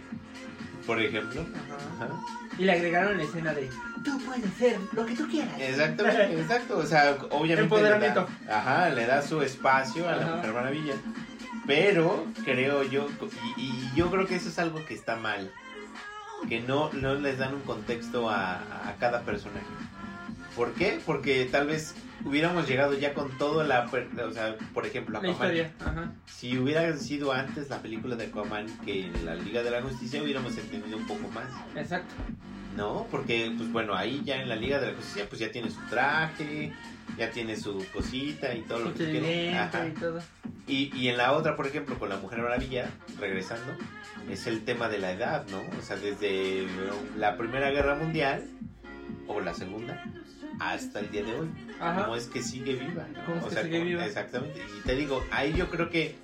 [0.85, 1.41] Por ejemplo.
[1.41, 2.05] Ajá.
[2.05, 2.19] Ajá.
[2.57, 3.69] Y le agregaron la escena de,
[4.03, 5.59] tú puedes ser lo que tú quieras.
[5.59, 6.77] Exactamente, exacto.
[6.77, 7.63] O sea, obviamente.
[7.63, 8.27] Empoderamiento.
[8.41, 10.35] Le da, ajá, le da su espacio a la Ajá.
[10.37, 10.93] Mujer Maravilla.
[11.67, 13.07] Pero creo yo,
[13.57, 15.51] y, y yo creo que eso es algo que está mal.
[16.47, 19.65] Que no, no les dan un contexto a, a cada personaje.
[20.55, 20.99] ¿Por qué?
[21.05, 21.95] Porque tal vez
[22.25, 23.85] hubiéramos llegado ya con todo la.
[23.85, 25.33] O sea, por ejemplo, La Aquaman.
[25.35, 26.11] historia, ajá.
[26.25, 30.21] Si hubiera sido antes la película de Aquaman que en la Liga de la Justicia,
[30.21, 31.47] hubiéramos entendido un poco más.
[31.75, 32.13] Exacto.
[32.75, 33.07] ¿no?
[33.09, 35.79] Porque, pues bueno, ahí ya en la Liga de la Justicia, pues ya tiene su
[35.89, 36.73] traje,
[37.17, 39.87] ya tiene su cosita y todo lo que Ajá.
[39.87, 40.19] y todo.
[40.67, 43.77] Y, y en la otra, por ejemplo, con la Mujer Maravilla, regresando,
[44.29, 45.61] es el tema de la edad, ¿no?
[45.79, 46.67] O sea, desde
[47.17, 48.43] la Primera Guerra Mundial,
[49.27, 50.03] o la segunda
[50.59, 51.49] hasta el día de hoy.
[51.79, 52.03] Ajá.
[52.03, 53.05] Cómo es que sigue viva.
[53.13, 53.25] ¿no?
[53.25, 54.05] Cómo es O que sea, sigue viva.
[54.05, 54.63] Exactamente.
[54.77, 56.15] Y te digo, ahí yo creo que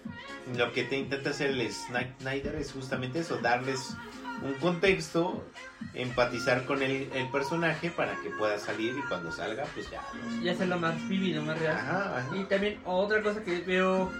[0.58, 3.96] lo que te intenta hacer el Snyder es justamente eso, darles
[4.44, 5.46] un contexto,
[5.94, 10.02] empatizar con el, el personaje para que pueda salir y cuando salga, pues ya.
[10.24, 11.78] los- Y hacerlo más vivido, más real.
[11.78, 12.36] Ajá, ajá.
[12.38, 14.12] Y también otra cosa que veo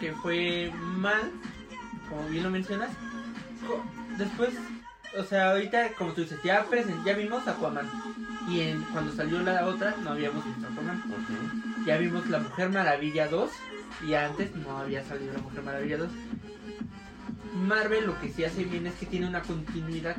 [0.00, 1.30] que fue mal,
[2.10, 2.90] como bien lo mencionas,
[4.18, 4.50] después,
[5.16, 7.88] o sea, ahorita como tú dices, ya presen- ya vimos Aquaman.
[8.48, 11.02] Y en, cuando salió la otra no habíamos visto Aquaman.
[11.06, 13.50] Ujú, Ya vimos La Mujer Maravilla 2
[14.08, 16.08] y antes no había salido La Mujer Maravilla 2.
[17.66, 20.16] Marvel lo que sí hace bien es que tiene una continuidad.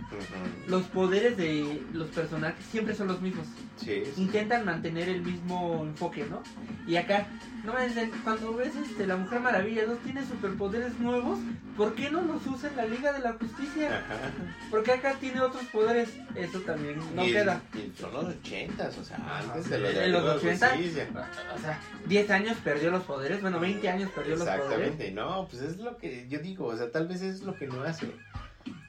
[0.67, 3.47] Los poderes de los personajes siempre son los mismos.
[3.77, 4.21] Sí, sí.
[4.21, 6.43] intentan mantener el mismo enfoque, ¿no?
[6.89, 7.27] Y acá,
[7.63, 11.37] no me dicen, cuando ves este, la Mujer Maravilla 2 tiene superpoderes nuevos,
[11.77, 13.99] ¿por qué no los usa en la Liga de la Justicia?
[13.99, 14.31] Ajá.
[14.71, 17.61] Porque acá tiene otros poderes, eso también no y, queda.
[17.75, 20.67] y son los ochentas, o sea, antes sí, de en los Liga de 80.
[20.69, 21.07] Justicia.
[21.55, 24.65] O sea, 10 años perdió los poderes, bueno, 20 años perdió los poderes.
[24.65, 27.67] Exactamente, no, pues es lo que yo digo, o sea, tal vez es lo que
[27.67, 28.07] no hace.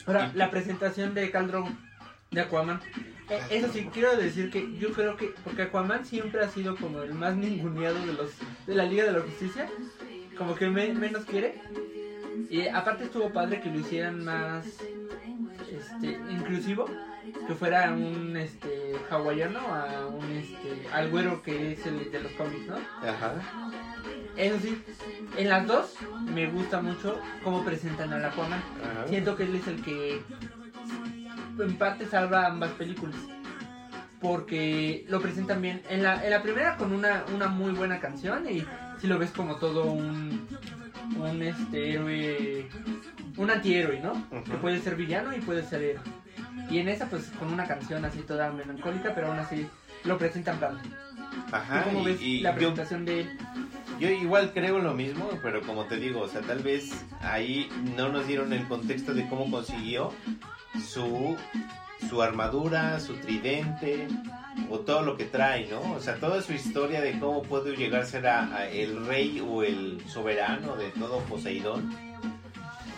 [0.07, 1.69] Ahora, la presentación de Drogo,
[2.31, 2.81] de Aquaman.
[3.29, 7.03] Eh, Eso sí, quiero decir que yo creo que, porque Aquaman siempre ha sido como
[7.03, 8.31] el más ninguneado de los
[8.67, 9.69] de la Liga de la Justicia,
[10.37, 11.61] como que me- menos quiere.
[12.49, 14.67] Y aparte estuvo padre que lo hicieran más
[15.71, 16.87] este, inclusivo,
[17.47, 22.33] que fuera un este hawaiano a un este al güero que es el de los
[22.33, 22.77] cómics, ¿no?
[23.09, 23.35] Ajá.
[24.37, 24.83] Eso sí,
[25.37, 25.95] en las dos
[26.33, 28.61] me gusta mucho cómo presentan al Aquaman.
[28.83, 29.09] Ajá.
[29.09, 30.21] Siento que él es el que
[31.59, 33.17] en parte salva ambas películas.
[34.21, 35.83] Porque lo presentan bien.
[35.89, 38.65] En la, en la primera con una, una muy buena canción y
[39.01, 40.47] si lo ves como todo un,
[41.17, 42.69] un este héroe,
[43.39, 44.13] un antihéroe, ¿no?
[44.13, 44.45] Ujú.
[44.45, 46.03] Que puede ser villano y puede ser héroe.
[46.71, 49.67] Y en esa pues con una canción así toda melancólica, pero aún así
[50.05, 50.79] lo presentan bien.
[51.51, 51.85] Ajá.
[51.85, 53.39] ¿Cómo y- ves y la yo, presentación de él?
[53.99, 58.11] yo igual creo lo mismo, pero como te digo, o sea, tal vez ahí no
[58.11, 60.13] nos dieron el contexto de cómo consiguió
[60.79, 61.37] su
[62.09, 64.09] su armadura, su tridente
[64.71, 65.81] o todo lo que trae, ¿no?
[65.93, 69.39] O sea, toda su historia de cómo puede llegar a ser a- a el rey
[69.47, 71.95] o el soberano de todo Poseidón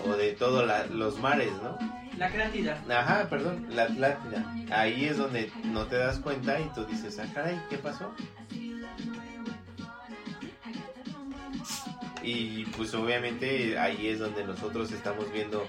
[0.06, 1.76] o de todos los mares, ¿no?
[2.16, 2.78] La creatividad.
[2.90, 4.54] Ajá, perdón, la Atlántida.
[4.70, 8.14] Ahí es donde no te das cuenta y tú dices, ah, caray, ¿qué pasó?
[12.22, 15.64] Y pues obviamente ahí es donde nosotros estamos viendo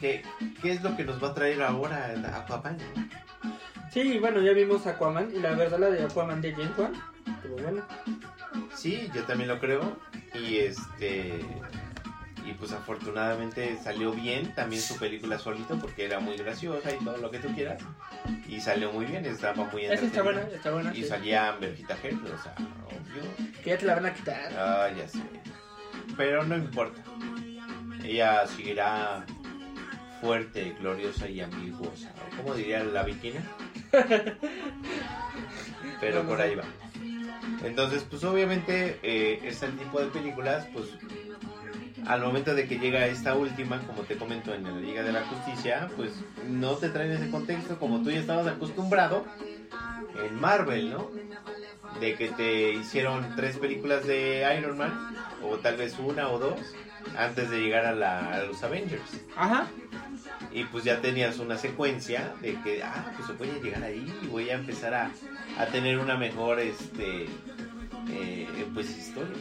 [0.00, 0.22] qué,
[0.62, 2.78] qué es lo que nos va a traer ahora Aquaman.
[3.92, 6.92] Sí, bueno, ya vimos Aquaman y la verdad la de Aquaman de James Wan
[7.26, 7.86] estuvo buena.
[8.74, 9.96] Sí, yo también lo creo.
[10.34, 11.40] Y este.
[12.46, 17.16] Y pues afortunadamente salió bien también su película solito porque era muy graciosa y todo
[17.18, 17.82] lo que tú quieras.
[18.48, 20.56] Y salió muy bien, estaba muy Esa está buena, entretenida.
[20.56, 20.92] está buena.
[20.94, 21.08] Y sí.
[21.08, 22.54] salía Amberjita Heard, o sea,
[22.86, 23.52] obvio.
[23.62, 24.52] Que ya te la van a quitar.
[24.56, 25.18] Ah, ya sé.
[26.16, 27.02] Pero no importa.
[28.02, 29.24] Ella seguirá
[30.20, 32.10] fuerte, gloriosa y ambiguosa.
[32.30, 32.36] ¿no?
[32.36, 33.40] ¿Cómo diría la bikina?
[36.00, 36.64] Pero por ahí va.
[37.64, 40.86] Entonces, pues obviamente, eh, este tipo de películas, pues
[42.06, 45.22] al momento de que llega esta última, como te comento en la Liga de la
[45.26, 46.12] Justicia, pues
[46.48, 49.26] no te traen ese contexto como tú ya estabas acostumbrado
[50.24, 51.10] en Marvel, ¿no?
[52.00, 56.58] De que te hicieron tres películas de Iron Man, o tal vez una o dos,
[57.18, 59.02] antes de llegar a, la- a los Avengers.
[59.36, 59.66] Ajá.
[60.52, 64.26] Y pues ya tenías una secuencia de que, ah, pues voy a llegar ahí y
[64.26, 65.10] voy a empezar a,
[65.58, 67.26] a tener una mejor, este,
[68.10, 69.36] eh, pues historia.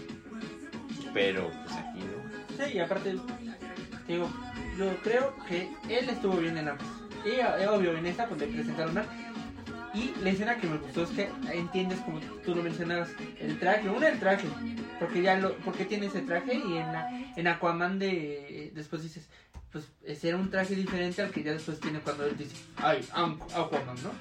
[1.13, 2.63] Pero pues aquí no.
[2.65, 3.17] Sí, y aparte,
[4.06, 4.30] te digo,
[4.78, 6.88] yo creo que él estuvo bien en ambas.
[7.26, 9.06] Y eh, obvio, en esta cuando presentaron a
[9.93, 13.89] Y la escena que me gustó es que entiendes como tú lo mencionabas, el traje,
[13.89, 14.48] una el traje,
[15.00, 19.28] porque ya lo, porque tiene ese traje y en la, en Aquaman de después dices,
[19.71, 23.05] pues ese era un traje diferente al que ya después tiene cuando él dice, ay,
[23.12, 24.12] Aquaman, ¿no?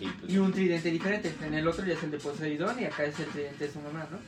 [0.00, 2.84] Y pues, Y un tridente diferente, en el otro ya es el de Poseidón y
[2.84, 4.18] acá es el tridente de su mamá, ¿no?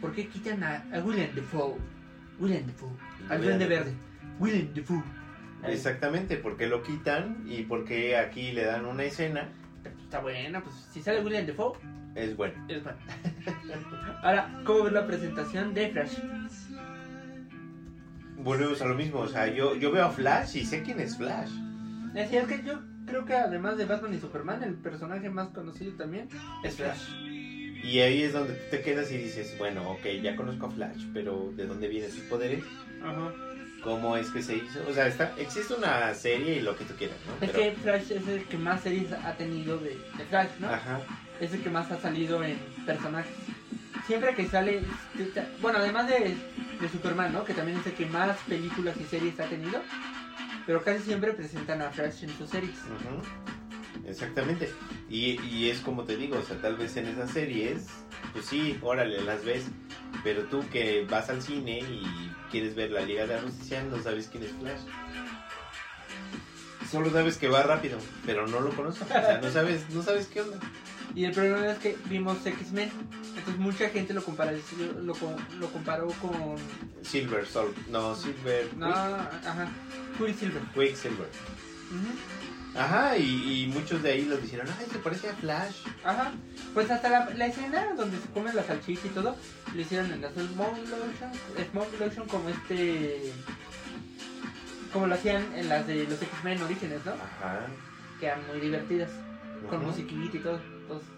[0.00, 1.76] ¿Por qué quitan a, a William Defoe?
[2.38, 2.90] William Defoe,
[3.28, 3.66] al Dafoe.
[3.66, 3.92] verde,
[4.38, 5.02] William Defoe.
[5.64, 9.48] Exactamente, porque lo quitan y porque aquí le dan una escena,
[10.02, 11.78] Está buena, pues si sale William Defoe,
[12.14, 12.54] es bueno.
[12.68, 12.98] es bueno.
[14.22, 16.18] Ahora, ¿cómo ves la presentación de Flash?
[18.42, 21.16] Volvemos a lo mismo, o sea, yo, yo veo a Flash y sé quién es
[21.16, 21.50] Flash.
[22.14, 26.28] Es que yo creo que además de Batman y Superman, el personaje más conocido también
[26.64, 27.00] es Flash.
[27.84, 31.04] Y ahí es donde tú te quedas y dices, bueno, ok, ya conozco a Flash,
[31.12, 32.62] pero ¿de dónde vienen sus poderes?
[33.02, 33.32] Ajá.
[33.82, 34.78] cómo es que se hizo.
[34.88, 37.44] O sea, está, existe una serie y lo que tú quieras, ¿no?
[37.44, 40.68] Es Pero- que Flash es el que más series ha tenido de, de Flash, ¿no?
[40.68, 41.00] Ajá.
[41.40, 43.32] Es el que más ha salido en personajes.
[44.06, 44.82] Siempre que sale,
[45.60, 46.34] bueno, además de,
[46.80, 47.44] de Superman, ¿no?
[47.44, 49.80] Que también es el que más películas y series ha tenido.
[50.66, 52.76] Pero casi siempre presentan a Flash en sus series.
[52.78, 54.08] Ujú.
[54.08, 54.72] Exactamente.
[55.08, 57.86] Y, y es como te digo, o sea, tal vez en esas series,
[58.32, 59.66] pues sí, órale, las ves.
[60.24, 64.02] Pero tú que vas al cine y quieres ver la Liga de la Justicia, no
[64.02, 64.80] sabes quién es Flash.
[66.92, 69.02] Solo sabes que va rápido, pero no lo conoces.
[69.02, 70.58] O sea, no sabes, no sabes qué onda.
[71.14, 72.90] Y el problema es que vimos X-Men.
[73.36, 74.52] Entonces mucha gente lo, compara,
[75.02, 76.56] lo, co- lo comparó con...
[77.02, 78.74] Silver Sol, no, Silver.
[78.76, 79.68] No, ajá.
[80.18, 80.62] Quicksilver.
[80.74, 81.28] Quick- Quicksilver.
[81.90, 82.78] Ujú.
[82.78, 85.76] Ajá, y, y muchos de ahí lo dijeron, ay, se parece a Flash.
[86.04, 86.32] Ajá.
[86.72, 89.36] Pues hasta la, la escena donde se come la salchicha y todo,
[89.74, 91.30] lo hicieron en la Smoke Lotion,
[91.70, 93.32] Smoke Lotion como este...
[94.92, 97.12] Como lo hacían en las de los X-Men Orígenes, ¿no?
[97.12, 97.66] Ajá.
[98.20, 99.10] Que eran muy divertidas.
[99.68, 100.60] Con musiquita y todo.
[100.82, 101.08] Entonces,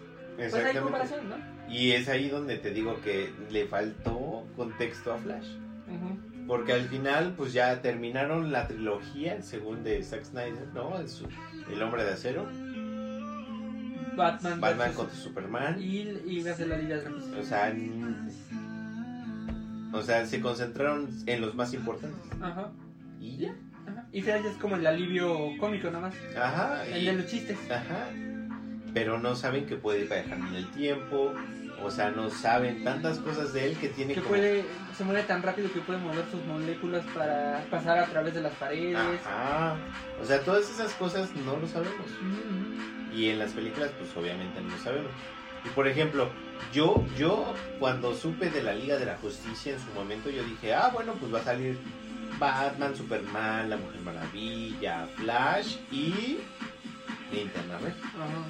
[0.51, 1.35] pues hay comparación, ¿no?
[1.69, 5.47] Y es ahí donde te digo que le faltó contexto a Flash.
[5.87, 6.47] Ujú.
[6.47, 10.93] Porque al final, pues ya terminaron la trilogía, según de Zack Snyder, ¿no?
[11.71, 12.43] El, hombre de acero,
[14.15, 15.81] Batman, Batman contra Superman.
[15.81, 17.39] Y, y la Liga de la.
[17.39, 17.73] O sea,
[19.91, 22.21] o sea, se concentraron en los más importantes.
[22.41, 22.69] Ajá.
[23.19, 23.55] Y ya.
[23.87, 24.05] Ajá.
[24.11, 26.13] Y Flash es como el alivio cómico nomás.
[26.37, 26.85] Ajá.
[26.87, 27.57] El y- de los chistes.
[27.69, 28.07] Ajá.
[28.93, 31.33] Pero no saben que puede viajar en el tiempo.
[31.83, 34.63] O sea, no saben tantas cosas de él que tiene Que como- puede,
[34.97, 38.53] se mueve tan rápido que puede mover sus moléculas para pasar a través de las
[38.53, 38.95] paredes.
[39.25, 39.75] Ajá.
[40.21, 42.07] O sea, todas esas cosas no lo sabemos.
[43.13, 45.11] Y en las películas, pues obviamente no lo sabemos.
[45.65, 46.29] Y por ejemplo,
[46.73, 50.73] yo, yo cuando supe de la Liga de la Justicia en su momento, yo dije,
[50.73, 51.77] ah, bueno, pues va a salir
[52.39, 56.39] Batman, Superman, la Mujer Maravilla, Flash y
[57.31, 57.95] Linterna Verde.
[58.03, 58.45] Ajá.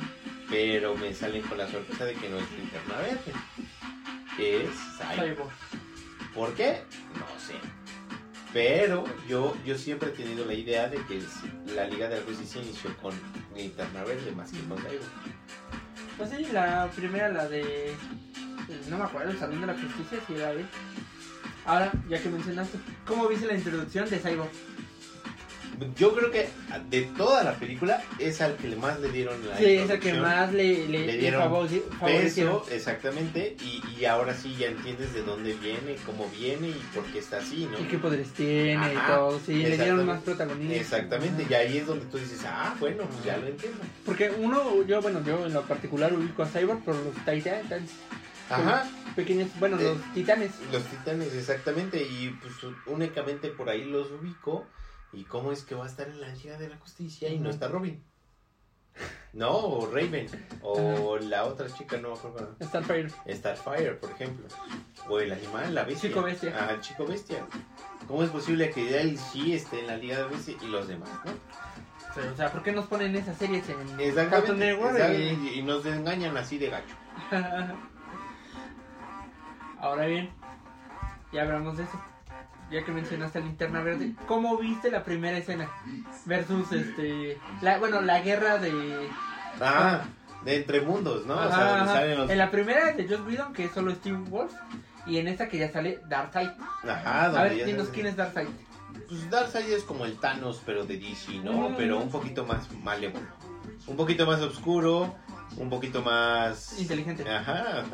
[0.50, 3.34] Pero me salen con la sorpresa de que no es Linterna Verde.
[4.38, 5.50] Es Cyborg.
[6.34, 6.84] ¿Por qué?
[7.14, 7.56] No sé.
[8.54, 11.22] Pero yo, yo siempre he tenido la idea de que
[11.74, 13.14] la Liga de la Justicia inició con
[13.56, 15.02] Linterna Verde más que con Cyborg.
[16.18, 17.94] Pues sí, la primera, la de.
[18.90, 20.66] No me acuerdo, el Salón de la Justicia, si era él.
[21.66, 24.50] Ahora, ya que mencionaste, ¿cómo viste la introducción de Cyborg?
[25.98, 26.48] Yo creo que
[26.90, 30.14] de toda la película es al que más le dieron la Sí, es el que
[30.14, 31.68] más le, le, le le dieron
[32.00, 37.04] peso, exactamente, y, y ahora sí ya entiendes de dónde viene, cómo viene y por
[37.06, 37.78] qué está así, ¿no?
[37.80, 39.38] Y qué poderes tiene y todo.
[39.46, 40.74] Sí, le dieron más protagonismo.
[40.74, 43.80] Exactamente, y ahí es donde tú dices, ah, bueno, pues ya lo entiendo.
[44.06, 47.92] Porque uno, yo, bueno, yo en lo particular ubico a Cyborg por los Titans.
[48.50, 50.52] Ajá, Pequeños, bueno, los titanes.
[50.72, 52.54] los titanes, exactamente, y pues
[52.86, 54.66] únicamente por ahí los ubico.
[55.14, 57.50] ¿Y cómo es que va a estar en la Liga de la Justicia y no
[57.50, 58.04] está Robin?
[59.32, 60.28] No, o Raven,
[60.62, 62.56] o la otra chica, no me acuerdo.
[62.62, 63.10] Starfire.
[63.30, 64.48] Starfire, por ejemplo.
[65.10, 66.10] O el animal, la bestia.
[66.10, 66.54] Chico bestia.
[66.58, 67.46] Ah, el chico bestia.
[68.08, 71.10] ¿Cómo es posible que él sí esté en la Liga de Bestia y los demás,
[71.26, 71.32] no?
[72.14, 74.58] Pero, o sea, ¿por qué nos ponen esas series en Cartoon.
[74.58, 74.98] Network?
[75.12, 76.96] Y, y nos engañan así de gacho.
[79.86, 80.32] Ahora bien,
[81.32, 82.02] ya hablamos de eso.
[82.72, 85.70] Ya que mencionaste la linterna verde, ¿cómo viste la primera escena?
[86.26, 87.38] Versus este.
[87.62, 89.08] La, bueno, la guerra de.
[89.62, 90.02] Ah,
[90.44, 91.36] de entre mundos, ¿no?
[91.36, 91.94] o sea, Ajá, donde ajá.
[91.94, 92.30] salen los.
[92.32, 94.54] En la primera de Joss Whedon, que es solo Steve Wolf.
[95.06, 96.50] Y en esta que ya sale Darkseid.
[96.84, 98.48] Ajá, A ver, dinos quién es Darkseid.
[99.08, 101.70] Pues Darkseid es como el Thanos, pero de DC, ¿no?
[101.70, 101.76] Mm.
[101.78, 103.28] Pero un poquito más malévolo.
[103.86, 105.14] Un poquito más oscuro,
[105.58, 106.80] un poquito más...
[106.80, 107.30] Inteligente.
[107.30, 107.86] Ajá, ajá.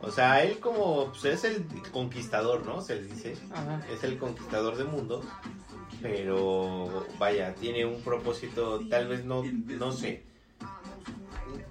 [0.00, 1.12] O sea, él como...
[1.12, 2.80] Pues es el conquistador, ¿no?
[2.80, 3.36] Se les dice.
[3.52, 3.80] Ajá.
[3.92, 5.24] Es el conquistador de mundos.
[6.00, 10.22] Pero, vaya, tiene un propósito, tal vez no, no sé.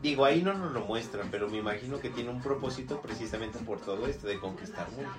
[0.01, 3.79] Digo, ahí no nos lo muestran, pero me imagino que tiene un propósito precisamente por
[3.79, 5.13] todo esto de conquistar mundos.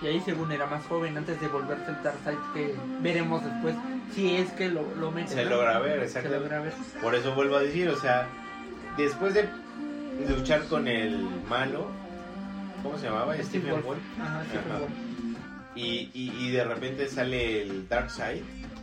[0.00, 3.74] Y ahí según era más joven antes de volverse el Darkseid que veremos después
[4.14, 6.72] si es que lo, lo meten, Se logra ver, ver.
[7.02, 8.28] Por eso vuelvo a decir, o sea,
[8.96, 9.48] después de
[10.28, 11.86] luchar con el malo,
[12.82, 13.36] ¿cómo se llamaba?
[13.38, 13.84] Stephen Wolf.
[13.86, 14.00] Wolf.
[14.20, 14.78] Ajá, Stephen.
[14.78, 14.90] Wolf.
[15.74, 18.42] Y, y, y de repente sale el Darkseid.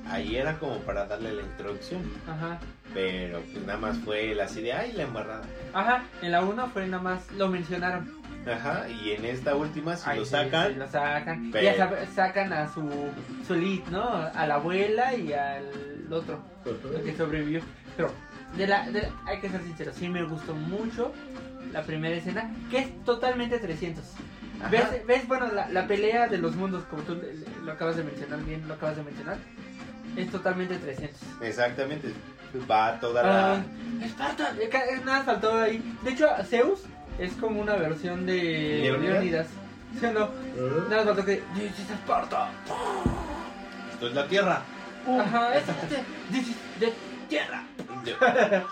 [0.09, 2.01] Ahí era como para darle la introducción.
[2.27, 2.59] Ajá.
[2.95, 5.43] Pero pues nada más fue la de ay la embarrada.
[5.73, 8.11] Ajá, en la 1 fue nada más, lo mencionaron.
[8.51, 10.69] Ajá, y en esta última si lo sí, sacan.
[10.73, 11.49] sí, lo sacan.
[11.51, 12.89] Pero- Ya sacan a su,
[13.47, 14.03] su lead, ¿no?
[14.11, 15.65] A la abuela y al
[16.11, 17.61] otro, el que sobrevivió.
[17.95, 18.11] Pero,
[18.57, 21.13] de la, de la- hay que ser sinceros, sí me gustó mucho
[21.71, 24.03] la primera escena, que es totalmente 300.
[24.59, 24.69] Ajá.
[24.69, 28.03] ¿Ves, ves, bueno, la, la pelea de los mundos, como tú le- lo acabas de
[28.03, 29.37] mencionar bien, lo acabas de mencionar,
[30.17, 31.17] es totalmente 300.
[31.41, 32.13] Exactamente.
[32.69, 33.63] Va toda la.
[34.03, 35.95] Esparta, eh, eh, nada faltó ahí.
[36.03, 36.81] De hecho, Zeus
[37.19, 38.79] es como una versión de.
[38.99, 39.45] Leónidas.
[39.99, 40.29] ¿Sí o no?
[40.89, 41.43] Nada faltó que.
[41.53, 42.49] This is Esparta.
[43.93, 44.61] Esto es la tierra.
[45.07, 46.03] Ajá, es este.
[46.31, 46.91] This is the
[47.29, 47.63] tierra.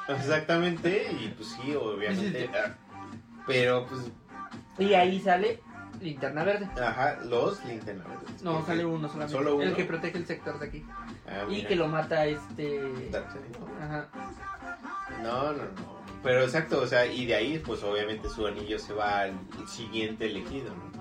[0.10, 2.50] Exactamente, y pues sí, obviamente.
[3.46, 4.02] Pero pues,
[4.80, 5.62] Y ahí sale
[6.02, 6.67] Linterna Verde.
[6.82, 8.41] ajá, los linterna verdes.
[8.43, 9.34] No, sale uno solamente.
[9.38, 9.63] ¿Solo uno?
[9.63, 10.86] El que protege el sector de aquí.
[11.28, 12.82] Ah, Y que lo mata este.
[13.82, 14.08] Ajá.
[15.24, 15.98] No, no, no.
[16.24, 19.34] Pero exacto, o sea, y de ahí, pues obviamente su anillo se va al
[19.67, 20.96] siguiente elegido, ¿no?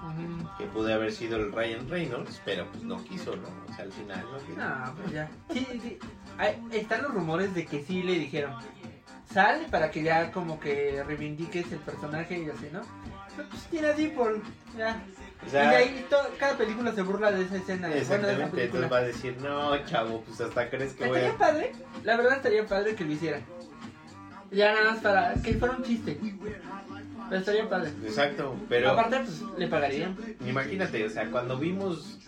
[0.77, 3.49] Pudo haber sido el Ryan Reynolds, pero pues no quiso, ¿no?
[3.67, 4.59] O sea, al final no quiso.
[4.59, 5.31] No, pues ya.
[5.51, 5.99] Sí, sí.
[6.37, 8.55] Hay- están los rumores de que sí le dijeron.
[9.33, 12.83] Sal para que ya como que reivindiques el personaje y así, ¿no?
[13.35, 14.43] Pero pues tira Deadpool,
[14.77, 15.03] ya.
[15.45, 16.07] O y de ahí
[16.39, 17.89] cada película se burla de esa escena.
[17.89, 21.39] Bueno, de exactamente, entonces va a decir, no, chavo, pues hasta crees que voy Estaría
[21.39, 21.73] padre,
[22.05, 23.41] la verdad estaría padre que lo hiciera.
[24.51, 26.19] Ya nada más para que fuera un chiste.
[27.29, 27.91] Pero estaría padre.
[28.05, 30.17] Exacto, pero Aparte, pues le pagarían.
[30.47, 32.19] imagínate, o sea, cuando vimos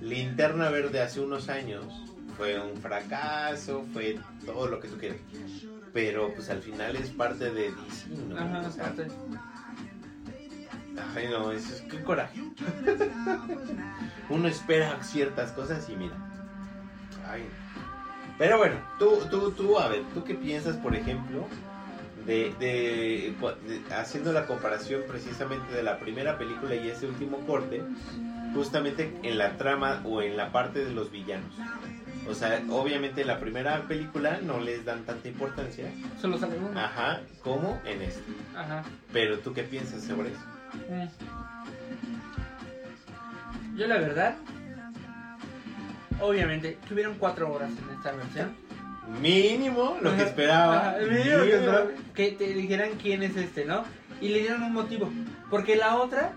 [0.00, 1.84] Linterna Verde hace unos años,
[2.36, 5.18] fue un fracaso, fue todo lo que tú quieras.
[5.92, 8.36] Pero pues al final es parte de DC, ¿no?
[8.38, 8.94] Ajá, O sea.
[11.14, 12.40] Ay, no, eso es qué coraje.
[14.30, 16.14] Uno espera ciertas cosas y mira.
[17.28, 17.42] Ay.
[18.38, 21.46] Pero bueno, tú, tú, tú, a ver, ¿tú qué piensas, por ejemplo,
[22.26, 23.34] de, de,
[23.68, 27.82] de- haciendo la comparación precisamente de la primera película y ese último corte,
[28.54, 31.52] justamente en la trama o en la parte de los villanos?
[32.28, 35.88] O sea, obviamente en la primera película no les dan tanta importancia,
[36.20, 36.78] Solo sale uno.
[36.78, 38.20] ajá, como en esta.
[38.56, 38.82] Ajá.
[39.12, 40.40] Pero tú qué piensas sobre eso?
[40.90, 41.06] Mm.
[43.78, 44.34] Yo la verdad,
[46.20, 48.56] obviamente, tuvieron cuatro horas en esta versión.
[49.20, 50.88] Mínimo lo que esperaba.
[50.88, 51.42] Ajá, el mínimo
[52.14, 53.84] que te dijeran quién es este, ¿no?
[54.20, 55.10] Y le dieron un motivo.
[55.50, 56.32] Porque la otra,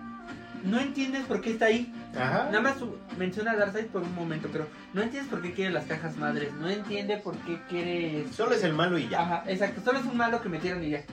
[0.64, 1.94] no entiendes por qué está ahí.
[2.16, 2.46] Ajá.
[2.46, 2.76] Nada más
[3.18, 6.52] menciona a Darkseid por un momento, pero no entiendes por qué quiere las cajas madres.
[6.54, 8.26] No entiende por qué quiere...
[8.32, 9.22] Solo es el malo y ya.
[9.22, 9.82] Ajá, exacto.
[9.84, 11.04] Solo es un malo que metieron y ya.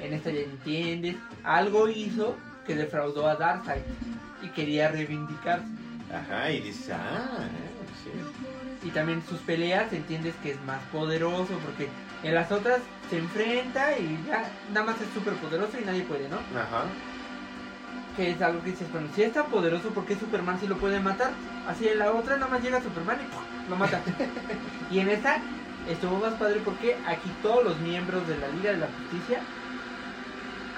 [0.00, 1.16] En esta ya entiendes.
[1.42, 2.36] Algo hizo
[2.66, 3.82] que defraudó a Darkseid.
[4.42, 5.66] Y quería reivindicarse.
[6.12, 8.10] Ajá, y dices, ah, eh, sí.
[8.84, 11.58] Y también sus peleas entiendes que es más poderoso.
[11.64, 11.88] Porque
[12.22, 16.28] en las otras se enfrenta y ya nada más es súper poderoso y nadie puede,
[16.28, 16.36] ¿no?
[16.36, 16.84] Ajá.
[18.16, 20.76] Que es algo que dices, bueno, si es tan poderoso, ¿por qué Superman sí lo
[20.76, 21.32] puede matar?
[21.66, 23.42] Así en la otra nada más llega Superman y ¡pum!
[23.68, 24.00] lo mata.
[24.90, 25.38] y en esta
[25.88, 29.40] estuvo más padre porque aquí todos los miembros de la Liga de la Justicia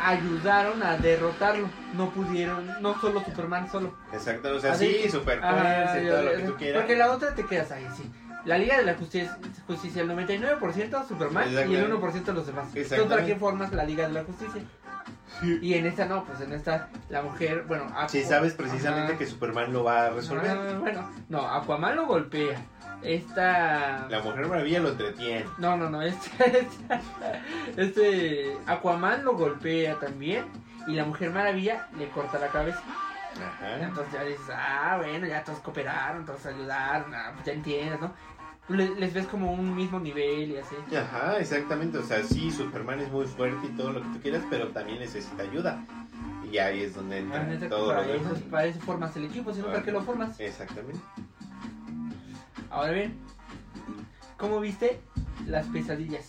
[0.03, 1.69] ayudaron a derrotarlo.
[1.95, 3.95] No pudieron, no solo Superman solo.
[4.13, 6.83] Exacto, o sea, Así- sí, super Ah, y todo lo que tú quieras.
[6.83, 8.11] Porque la otra te quedas ahí, sí.
[8.45, 11.95] La Liga de la Justicia, justicia el 99% Superman y el Exactamente.
[11.95, 12.69] 1% los demás.
[12.75, 13.01] Entonces.
[13.09, 14.63] ¿para qué formas la Liga de la Justicia?
[15.43, 19.19] Y en esta no, pues en esta la mujer, bueno, Sí, Aqua- sabes precisamente Ajá.
[19.19, 20.49] que Superman lo va a resolver.
[20.51, 22.57] Ah, bueno, no, Aquaman lo golpea.
[23.03, 24.07] Esta.
[24.09, 25.45] La Mujer Maravilla lo entretiene.
[25.59, 26.67] No, no, no, este,
[27.77, 28.57] este.
[28.67, 30.47] Aquaman lo golpea también.
[30.87, 32.81] Y la Mujer Maravilla le corta la cabeza.
[33.35, 33.81] Ajá.
[33.81, 38.13] Entonces ya dices, ah, bueno, ya todos cooperaron, todos ayudaron, ah, pues ya entiendes, ¿no?
[38.69, 40.75] Le- les ves como un mismo nivel y así.
[40.97, 41.99] Ajá, exactamente.
[41.99, 45.01] O sea, sí, Superman es muy fuerte y todo lo que tú quieras, pero también
[45.01, 45.85] necesita ayuda.
[46.51, 49.25] Y ahí es donde entra Ah, neta, todo para, lo eso, para eso formas el
[49.27, 50.39] equipo, si no, ¿para qué lo formas?
[50.41, 50.99] Exactamente.
[52.77, 53.17] Ahora bien,
[54.37, 55.01] ¿cómo viste
[55.47, 56.29] las pesadillas?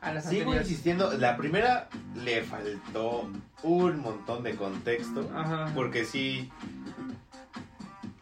[0.00, 0.68] A las Sigo anteriores.
[0.70, 3.28] insistiendo, la primera le faltó
[3.64, 5.28] un montón de contexto.
[5.34, 5.72] Ajá.
[5.74, 6.52] Porque si.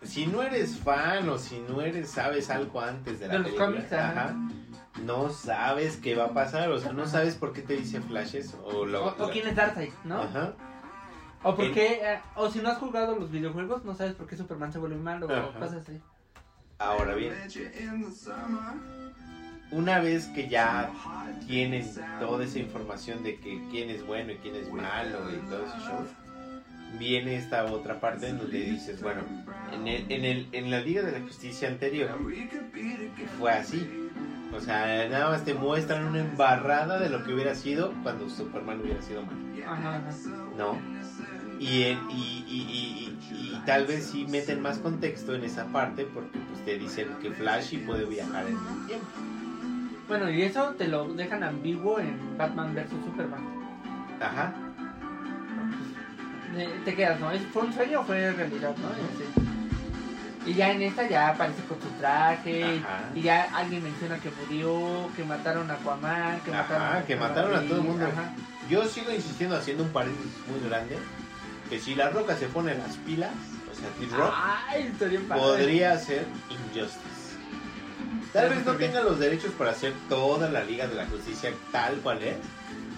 [0.03, 3.49] Si no eres fan o si no eres, sabes algo antes de la De los
[3.49, 4.35] película, cómics, ajá.
[5.05, 7.11] no sabes qué va a pasar, o sea, no Ajá.
[7.13, 9.05] sabes por qué te dice flashes o lo.
[9.05, 10.23] O, o quién es Darkseid, ¿no?
[10.23, 10.55] Ajá.
[11.43, 14.37] O por qué, eh, o si no has jugado los videojuegos, no sabes por qué
[14.37, 15.59] Superman se vuelve malo o Ajá.
[15.59, 16.01] cosas así.
[16.81, 17.35] Ahora bien,
[19.71, 20.91] una vez que ya
[21.47, 21.87] tienen
[22.19, 25.79] toda esa información de que quién es bueno y quién es malo y todo ese
[25.87, 26.07] show,
[26.99, 29.21] viene esta otra parte en donde dices, bueno,
[29.73, 32.09] en, el, en, el, en la Liga de la Justicia anterior
[33.39, 33.87] fue así.
[34.57, 38.81] O sea, nada más te muestran una embarrada de lo que hubiera sido cuando Superman
[38.81, 39.39] hubiera sido malo.
[40.57, 40.79] ¿no?
[41.61, 45.67] Y, en- y, y, y- y- y tal vez sí meten más contexto en esa
[45.67, 49.07] parte porque pues te dicen que Flash sí puede viajar en el tiempo.
[50.09, 53.45] Bueno, y eso te lo dejan ambiguo en Batman vs Superman.
[54.21, 54.53] Ajá.
[56.57, 57.31] de- te quedas, ¿no?
[57.31, 58.89] ¿Es- ¿Fue un sueño o fue realidad, no?
[58.91, 63.03] Este, y ya en esta ya aparece con su traje Ajá.
[63.15, 67.55] y ya alguien menciona que murió, que mataron a Aquaman, que Ajá, mataron que mataron
[67.55, 68.07] a todo el mundo.
[68.07, 68.33] Ajá.
[68.69, 70.99] Yo sigo insistiendo haciendo un paréntesis muy grande.
[71.71, 73.31] Que si la roca se pone las pilas,
[73.71, 74.35] o sea, T-Rock,
[74.69, 74.93] Ay,
[75.29, 77.01] podría ser Injustice.
[78.33, 81.97] Tal vez no tenga los derechos para hacer toda la Liga de la Justicia tal
[81.97, 82.37] cual es,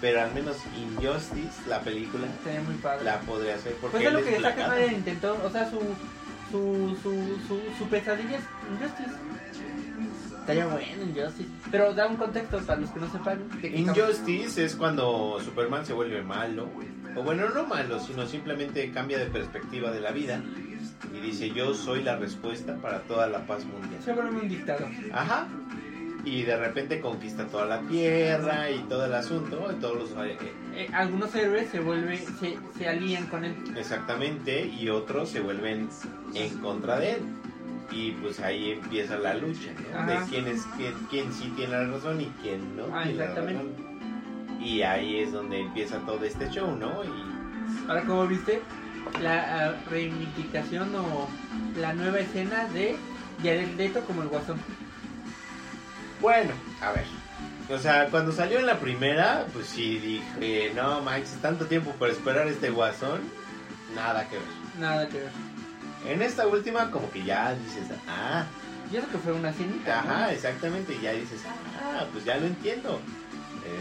[0.01, 3.03] pero al menos Injustice, la película, Estaría muy padre.
[3.05, 4.55] la podría hacer porque Pues es lo que Zack.
[4.65, 5.79] Snyder intentó, o sea, su,
[6.51, 9.17] su, su, su, su pesadilla es Injustice.
[10.39, 11.49] Estaría bueno Injustice.
[11.71, 13.43] Pero da un contexto para los que no sepan.
[13.63, 16.67] Injustice es cuando Superman se vuelve malo,
[17.15, 20.41] o bueno, no malo, sino simplemente cambia de perspectiva de la vida
[21.13, 24.01] y dice yo soy la respuesta para toda la paz mundial.
[24.03, 24.87] Se vuelve un dictador.
[25.11, 25.47] Ajá.
[26.25, 30.37] Y de repente conquista toda la tierra y todo el asunto, y todos los eh,
[30.73, 33.53] Eh, algunos héroes se vuelven, se, se alían con él.
[33.77, 35.89] exactamente, y otros se vuelven
[36.33, 37.17] en contra de él.
[37.91, 40.07] Y pues ahí empieza la lucha, ¿no?
[40.07, 42.85] De quién es quién, quién sí tiene la razón y quién no.
[42.95, 43.92] Ah, tiene la razón.
[44.59, 47.03] Y ahí es donde empieza todo este show, ¿no?
[47.03, 47.33] Y
[47.87, 48.61] Ahora, como viste,
[49.21, 51.27] la ah, reivindicación o
[51.79, 52.95] la nueva escena de
[53.41, 54.59] Jared Leto como el guasón.
[56.21, 56.51] Bueno,
[56.81, 57.05] a ver.
[57.69, 62.09] O sea, cuando salió en la primera, pues sí dije, no manches, tanto tiempo por
[62.09, 63.21] esperar este guasón,
[63.95, 64.45] nada que ver.
[64.79, 65.31] Nada que ver.
[66.07, 68.45] En esta última, como que ya dices, ah,
[68.91, 70.01] Y eso que fue una cinta.
[70.03, 70.11] ¿no?
[70.11, 71.41] ajá, exactamente, ya dices,
[71.81, 72.99] ah, pues ya lo entiendo.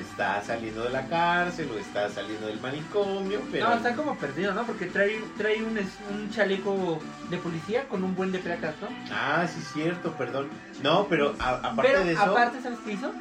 [0.01, 3.69] Está saliendo de la cárcel o está saliendo del manicomio, pero.
[3.69, 4.65] No, está como perdido, ¿no?
[4.65, 8.89] Porque trae, trae un, un chaleco de policía con un buen de placas, ¿no?
[9.11, 10.49] Ah, sí, cierto, perdón.
[10.83, 12.23] No, pero a- aparte Pero de eso.
[12.23, 13.13] aparte, ¿sabes qué hizo?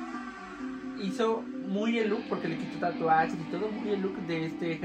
[1.02, 4.80] Hizo muy el look, porque le quitó tatuajes y todo, muy el look de este.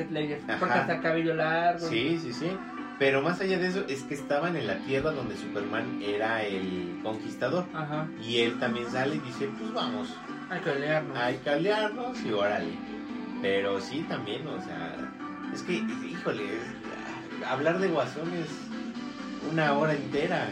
[0.49, 0.57] Ajá.
[0.59, 1.87] Porque hasta el cabello largo.
[1.89, 2.57] Sí, sí, sí.
[2.99, 6.99] Pero más allá de eso, es que estaban en la tierra donde Superman era el
[7.03, 7.67] conquistador.
[7.75, 10.09] Ajá, Y él también sale y dice, pues vamos,
[10.51, 11.17] hay que leernos.
[11.17, 12.73] hay que aliarnos y órale.
[13.43, 14.97] Pero sí, también, o sea,
[15.53, 18.49] es que, híjole, es- hablar de Guasón es
[19.53, 20.49] una hora entera.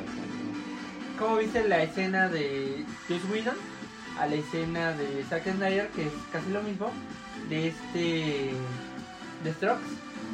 [1.18, 3.56] ¿Cómo viste la escena de Joss Whedon?
[4.18, 6.92] A la escena de Zack Snyder, que es casi lo mismo,
[7.48, 8.50] de este.
[9.42, 9.84] de Strokes,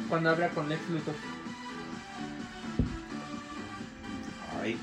[0.07, 1.15] cuando habla con Lex Luthor.
[4.61, 4.77] Ay.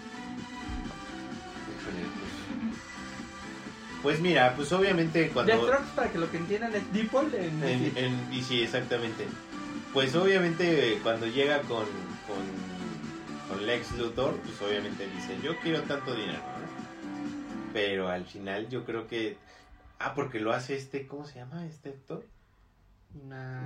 [4.09, 5.53] Pues mira, pues obviamente cuando...
[5.53, 7.63] The Strokes, para que lo que entiendan, es Deeple en.
[7.63, 9.27] En, en- y sí, exactamente.
[9.93, 11.85] Pues obviamente cuando llega con,
[12.27, 16.39] con, con Lex Luthor, pues obviamente dice, yo quiero tanto dinero.
[16.39, 17.73] ¿no?
[17.75, 19.37] Pero al final yo creo que...
[19.99, 22.25] Ah, porque lo hace este, ¿cómo se llama este actor?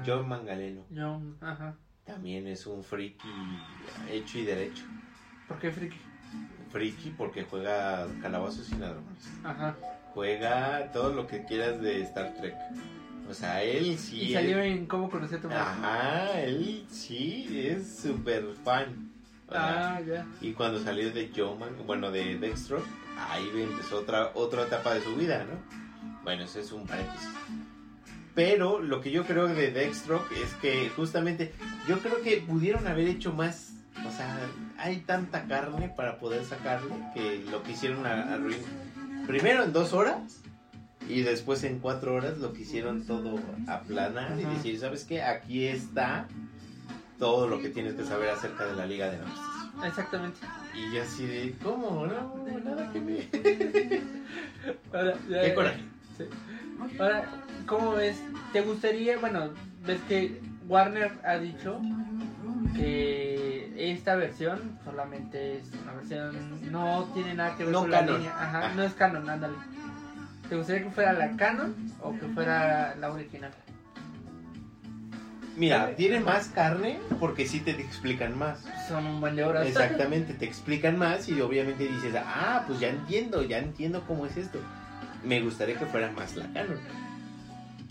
[0.05, 0.82] John Mangaleno.
[0.93, 1.76] John, ajá.
[2.05, 3.28] También es un friki
[4.11, 4.82] hecho y derecho.
[5.47, 6.01] ¿Por qué friki?
[6.72, 9.28] Friki porque juega calabozos y ladrones.
[9.45, 9.76] Ajá.
[10.15, 12.55] Juega todo lo que quieras de Star Trek.
[13.31, 14.21] O sea, él sí...
[14.23, 15.61] y salió en Cómo conocer a tu madre.
[15.63, 19.11] Ajá, él sí es súper fan.
[19.49, 20.27] O sea, Ah, ya.
[20.41, 22.83] Y cuando salió de Joman, bueno, de Dextro,
[23.31, 26.21] ahí empezó otra, otra etapa de su vida, ¿no?
[26.25, 27.29] Bueno, ese es un paréntesis.
[28.35, 31.53] Pero lo que yo creo de Dextro es que justamente
[31.87, 33.75] yo creo que pudieron haber hecho más.
[34.07, 34.39] O sea,
[34.79, 38.57] hay tanta carne para poder sacarle que lo que hicieron a, a Ruin-
[39.27, 40.41] Primero en dos horas
[41.09, 45.23] y después en cuatro horas lo quisieron todo aplanar y decir, ¿sabes qué?
[45.23, 46.27] Aquí está
[47.18, 49.89] todo lo que tienes que saber acerca de la Liga de Justicia.
[49.89, 50.39] Exactamente.
[50.75, 52.07] Y yo así de, ¿cómo?
[52.07, 54.03] No, nada que ver.
[54.93, 55.81] Ahora, ya- Qué coraje.
[56.18, 56.25] Sí.
[57.01, 57.25] Ahora,
[57.66, 58.16] ¿cómo ves?
[58.53, 59.51] ¿Te gustaría, bueno,
[59.87, 61.81] ves que Warner ha dicho
[62.75, 68.07] que esta versión solamente es una versión, no tiene nada que ver No con canon.
[68.13, 68.73] la línea, ajá, Ah.
[68.75, 69.55] no es canon, ándale.
[70.49, 73.53] ¿Te gustaría que fuera la canon o que fuera la original?
[75.57, 78.65] Mira, tiene más carne porque sí te explican más.
[78.89, 79.67] Son un buen de horas.
[79.67, 84.37] Exactamente, te explican más y obviamente dices, ah, pues ya entiendo, ya entiendo cómo es
[84.39, 84.59] esto.
[85.25, 86.79] Me gustaría que fuera más la canon.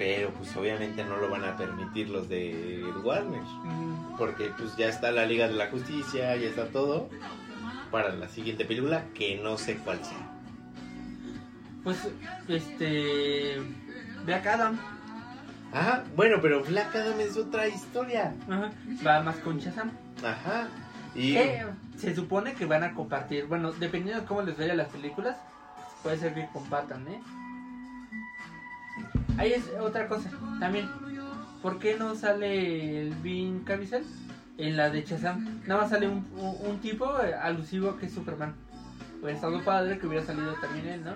[0.01, 3.43] Pero pues obviamente no lo van a permitir los de Warner.
[4.17, 7.07] Porque pues ya está la Liga de la Justicia, ya está todo
[7.91, 10.27] para la siguiente película, que no sé cuál sea.
[11.83, 12.07] Pues,
[12.47, 13.61] este.
[14.25, 14.79] Black Adam.
[15.71, 18.33] Ajá, bueno, pero Black Adam es otra historia.
[18.49, 18.71] Ajá.
[19.05, 19.91] Va más con Shazam.
[20.23, 20.67] Ajá.
[21.13, 21.37] Y
[21.95, 23.45] se supone que van a compartir.
[23.45, 25.37] Bueno, dependiendo de cómo les vaya las películas,
[26.01, 27.21] puede ser que compartan, ¿eh?
[29.41, 30.29] Ahí es otra cosa
[30.59, 30.87] también.
[31.63, 34.03] ¿Por qué no sale el Vin Caviezel?
[34.59, 38.13] En la de Shazam, nada más sale un, un, un tipo eh, alusivo que es
[38.13, 38.53] Superman.
[39.19, 41.15] Hubiera estado padre que hubiera salido también él, ¿no?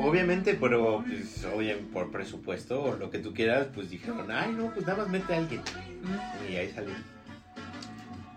[0.00, 4.72] Obviamente, pero pues, oye, por presupuesto o lo que tú quieras, pues dijeron, ay, no,
[4.72, 5.62] pues nada más mete a alguien.
[6.48, 6.94] Y ahí salió.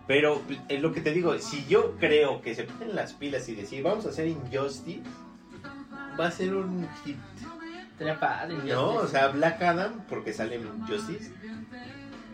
[0.08, 3.54] Pero es lo que te digo, si yo creo que se ponen las pilas y
[3.56, 5.04] decir, vamos a hacer Injustice,
[6.20, 7.18] va a ser un hit.
[8.20, 8.58] Padre.
[8.66, 11.32] No, o sea, Black Adam, porque sale en Injustice,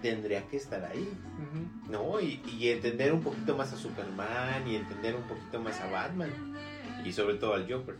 [0.01, 1.07] tendría que estar ahí.
[1.87, 2.19] ¿no?
[2.19, 6.31] Y, y entender un poquito más a Superman y entender un poquito más a Batman
[7.05, 7.95] y sobre todo al Joker,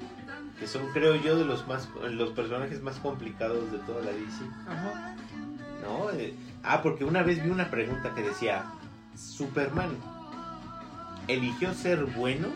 [0.59, 4.43] que son creo yo de los más los personajes más complicados de toda la DC,
[4.67, 5.15] Ajá.
[5.82, 6.11] ¿no?
[6.11, 8.65] Eh, ah, porque una vez vi una pregunta que decía,
[9.15, 9.89] Superman
[11.27, 12.47] eligió ser bueno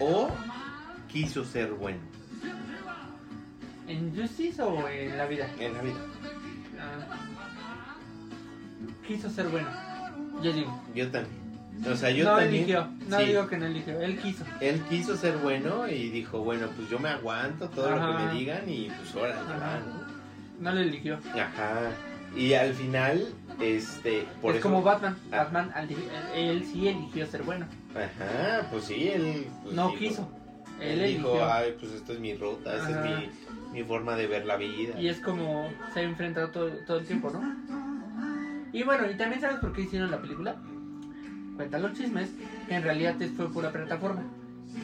[0.00, 0.28] o
[1.14, 2.00] quiso ser bueno
[3.86, 5.46] ¿En Justice o en la vida?
[5.60, 5.96] en la vida.
[6.80, 7.16] Ah.
[9.06, 9.68] Quiso ser bueno.
[10.42, 10.82] Yo digo.
[10.94, 11.44] Yo también.
[11.92, 12.54] O sea, yo no también.
[12.64, 12.88] eligió.
[13.08, 13.24] No sí.
[13.26, 14.00] digo que no eligió.
[14.00, 14.44] Él quiso.
[14.60, 18.32] Él quiso ser bueno y dijo, bueno, pues yo me aguanto todo lo que me
[18.32, 19.80] digan y pues ahora Ajá.
[20.60, 21.18] No lo eligió.
[21.34, 21.90] Ajá.
[22.34, 23.28] Y al final,
[23.60, 24.68] este, por es eso.
[24.68, 25.16] como Batman.
[25.30, 25.44] Ah.
[25.44, 25.96] Batman, él,
[26.34, 27.66] él sí eligió ser bueno.
[27.94, 29.46] Ajá, pues sí, él.
[29.62, 30.26] pues, no quiso.
[30.80, 31.52] Él, Él dijo, eligió.
[31.52, 33.20] ay, pues esta es mi ruta, esta Ajá.
[33.20, 33.30] es
[33.72, 34.98] mi, mi forma de ver la vida.
[35.00, 37.40] Y es como se ha enfrentado todo, todo el tiempo, ¿no?
[38.72, 40.56] Y bueno, ¿y también sabes por qué hicieron la película?
[41.56, 42.30] Cuentan los chismes
[42.68, 44.24] que en realidad fue pura plataforma.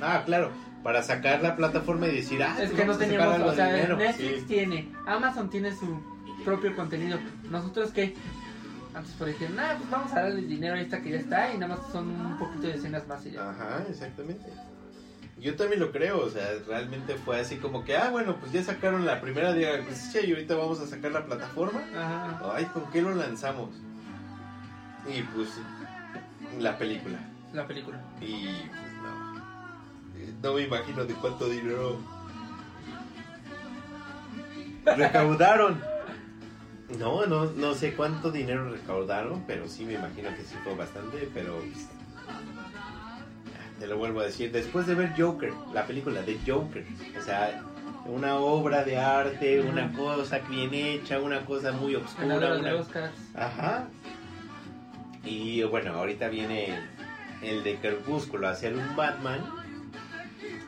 [0.01, 0.53] Ah, claro,
[0.85, 3.97] para sacar la plataforma y decir, ah, es que no teníamos, o sea, dinero.
[3.97, 4.45] Netflix Sí.
[4.47, 6.01] tiene, Amazon tiene su
[6.45, 7.19] propio contenido.
[7.51, 8.15] ¿Nosotros qué?
[8.95, 11.59] Antes por dijeron, ah, pues vamos a darle dinero a esta que ya está y
[11.59, 13.51] nada más son un poquito de escenas más y ya.
[13.51, 14.51] Ajá, exactamente.
[15.41, 18.63] Yo también lo creo, o sea, realmente fue así como que, ah, bueno, pues ya
[18.63, 21.83] sacaron la primera de pues, che, y ahorita vamos a sacar la plataforma.
[21.97, 23.71] Ajá, Ay, ¿con qué lo lanzamos?
[25.09, 25.49] Y pues
[26.59, 27.19] la película.
[27.55, 27.99] la película.
[28.21, 29.41] Y pues no.
[30.43, 31.99] No me imagino de cuánto dinero
[34.85, 35.81] recaudaron.
[36.99, 41.31] No, no, no sé cuánto dinero recaudaron, pero sí me imagino que sí fue bastante,
[41.33, 41.89] pero pues,
[43.81, 46.85] te lo vuelvo a decir, después de ver Joker, la película de Joker,
[47.19, 47.63] o sea,
[48.07, 52.75] una obra de arte, una cosa bien hecha, una cosa muy obscura, Ganadora una- de
[52.75, 53.13] Oscars.
[53.35, 53.89] Ajá.
[55.25, 56.79] Y bueno, ahorita viene
[57.43, 59.41] el de Crepúsculo hacer un Batman.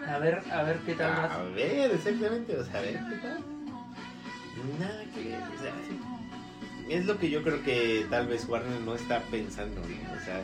[0.08, 1.54] A ver, a ver qué tal A más.
[1.54, 3.38] ver, exactamente, o sea, a ver qué tal.
[4.80, 5.72] Nada que ver, o sea,
[6.94, 10.12] es lo que yo creo que tal vez Warner no está pensando, ¿no?
[10.16, 10.42] O sea,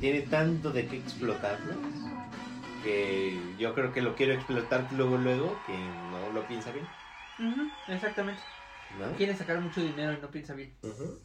[0.00, 1.74] tiene tanto de qué explotarlo
[2.82, 6.88] que yo creo que lo quiero explotar luego, luego, que no lo piensa bien,
[7.38, 8.42] Ujú, exactamente.
[8.98, 9.12] ¿no?
[9.16, 10.72] Quiere sacar mucho dinero y no piensa bien.
[10.82, 11.18] Ujú.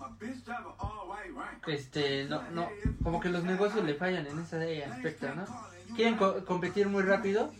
[1.67, 2.69] Este, no, no,
[3.03, 5.45] como que los negocios le fallan en ese aspecto, ¿no?
[5.95, 7.53] Quieren co- competir muy rápido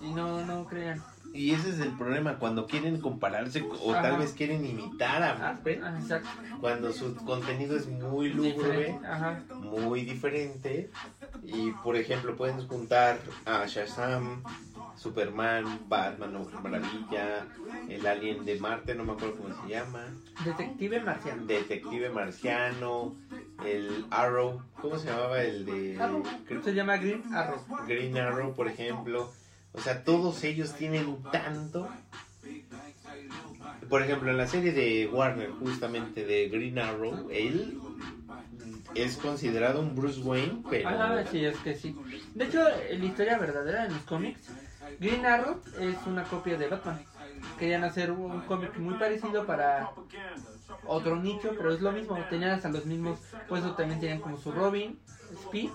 [0.00, 1.02] y no, no crean.
[1.32, 4.02] Y ese es el problema, cuando quieren compararse o Ajá.
[4.02, 5.80] tal vez quieren imitar a Marvel.
[5.84, 6.20] ah,
[6.60, 8.98] cuando su contenido es muy lúgubre,
[9.60, 10.90] muy diferente.
[11.42, 14.42] Y por ejemplo, pueden juntar a Shazam,
[14.96, 17.46] Superman, Batman, Maravilla,
[17.88, 20.04] el alien de Marte, no me acuerdo cómo se llama,
[20.44, 21.46] Detective marciano.
[21.46, 23.14] Detective Marciano,
[23.64, 26.22] el Arrow, ¿cómo se llamaba el de Arrow.
[26.62, 27.64] Se llama Green Arrow.
[27.86, 29.32] Green Arrow, por ejemplo?
[29.72, 31.88] O sea, todos ellos tienen tanto.
[33.88, 37.78] Por ejemplo, en la serie de Warner, justamente de Green Arrow, él
[38.94, 41.96] es considerado un Bruce Wayne, pero sí, es que sí.
[42.34, 44.48] De hecho, la historia verdadera en los cómics,
[44.98, 47.00] Green Arrow es una copia de Batman.
[47.58, 49.90] Querían hacer un cómic muy parecido para
[50.86, 52.18] otro nicho, pero es lo mismo.
[52.28, 53.18] Tenían hasta los mismos,
[53.48, 54.98] pues también tenían como su Robin,
[55.44, 55.70] Speed,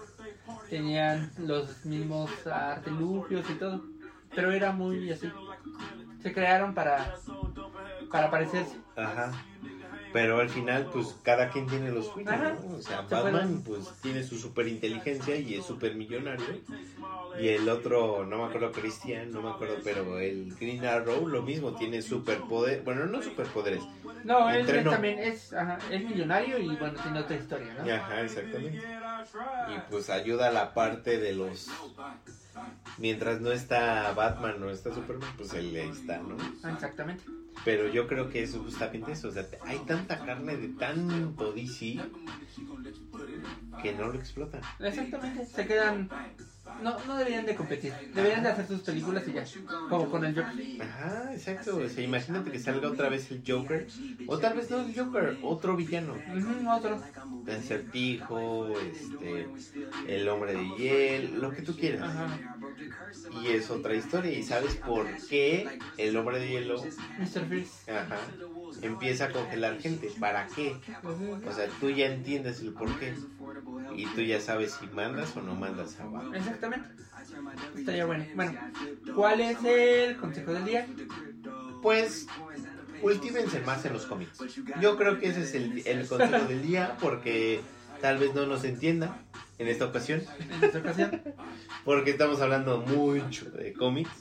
[0.70, 3.84] tenían los mismos artilugios y todo.
[4.34, 5.32] Pero era muy así.
[6.22, 7.16] Se crearon para,
[8.12, 8.78] para parecerse.
[10.16, 12.34] Pero al final, pues cada quien tiene los suyos.
[12.39, 12.78] ¿no?
[12.78, 16.45] O sea, Se Batman, pues tiene su super inteligencia y es super millonario.
[17.38, 21.41] Y el otro, no me acuerdo, Christian, no me acuerdo, pero el Green Arrow, lo
[21.41, 22.82] mismo, tiene superpoder.
[22.84, 23.84] Bueno, no superpoderes.
[24.24, 27.93] No, él, también es, ajá, es millonario y bueno, tiene otra historia, ¿no?
[27.93, 28.78] Ajá, exactamente.
[28.78, 31.68] Y pues ayuda a la parte de los.
[32.99, 36.38] Mientras no está Batman, no está Superman, pues él ahí está, ¿no?
[36.72, 37.26] Exactamente.
[37.64, 39.30] Pero yo creo que es justamente eso.
[39.30, 41.99] O sea, hay tanta carne de tanto DC
[43.82, 44.62] que no lo explotan.
[44.80, 45.45] Exactamente.
[45.45, 46.10] Se quedan
[46.82, 47.93] no, no deberían de competir.
[48.13, 49.45] Deberían de hacer sus películas y ya.
[49.89, 50.82] Como con el Joker.
[50.82, 51.78] Ajá, exacto.
[51.78, 53.88] O sea, imagínate que salga otra vez el Joker.
[54.28, 56.13] O tal vez no el Joker, otro villano.
[56.13, 57.01] Ujú, otro.
[57.47, 59.47] El acertijo, este,
[60.07, 62.03] el hombre de hiel, lo que tú quieras.
[62.03, 62.39] Ajá.
[63.41, 64.32] Y es otra historia.
[64.32, 66.82] ¿Y sabes por qué el hombre de hielo
[67.20, 67.45] Mr.
[67.47, 67.91] Freeze.
[67.91, 68.18] ajá,
[68.82, 70.11] empieza a congelar gente?
[70.20, 70.76] ¿Para qué?
[71.03, 71.47] Ujú.
[71.47, 73.13] O sea, tú ya entiendes el por qué.
[73.96, 76.36] Y tú ya sabes si mandas o no mandas a Batman.
[76.36, 76.90] Exactamente.
[77.78, 78.26] Estaría bueno.
[78.36, 78.54] Bueno,
[79.16, 80.88] ¿cuál es el consejo del día?
[81.82, 82.28] Pues
[83.02, 84.38] cultívense más en los cómics.
[84.82, 87.62] Yo creo que ese es el, el consejo del día porque
[88.02, 89.20] tal vez no nos entienda
[89.58, 91.22] en esta ocasión En esta ocasión.
[91.86, 94.12] porque estamos hablando mucho de cómics.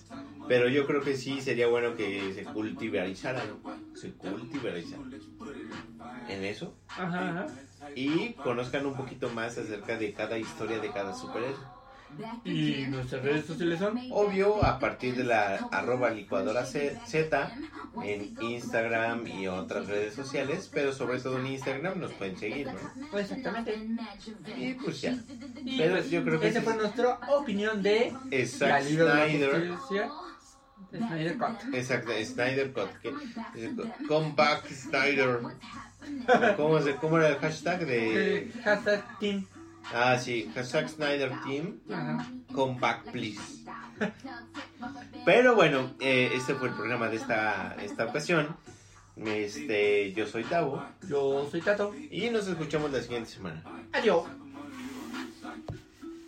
[0.46, 3.42] Pero yo creo que sí sería bueno que se cultivarizara,
[3.94, 5.00] se cultivarizara
[6.28, 7.46] en eso Ajá, ajá.
[7.94, 11.54] Y conozcan un poquito más acerca de cada historia de cada superhéroe.
[12.44, 13.98] ¿Y nuestras redes sociales son?
[14.12, 17.52] Obvio, a partir de la arroba licuadora Z
[18.04, 23.18] en Instagram y otras redes sociales, pero sobre todo en Instagram nos pueden seguir, ¿no?
[23.18, 23.74] Exactamente.
[24.56, 25.16] Y pues ya.
[25.64, 29.72] Y Pero pues, yo creo que esa fue es- nuestra opinión de la Snyder.
[30.92, 31.74] Snyder Cut.
[31.74, 34.36] Exacto, Snyder Cut.
[34.36, 35.40] back Snyder.
[36.56, 38.50] ¿Cómo, se, ¿Cómo era el hashtag de...?
[38.64, 39.46] Hashtag Team.
[39.92, 41.78] Ah, sí, hashtag Snyder Team.
[41.90, 42.26] Ajá.
[42.54, 43.40] Come back, please.
[45.24, 48.56] Pero bueno, eh, este fue el programa de esta, esta ocasión.
[49.16, 51.94] Este, yo soy Tavo Yo soy Tato.
[52.10, 53.62] y nos escuchamos la siguiente semana.
[53.92, 54.24] Adiós.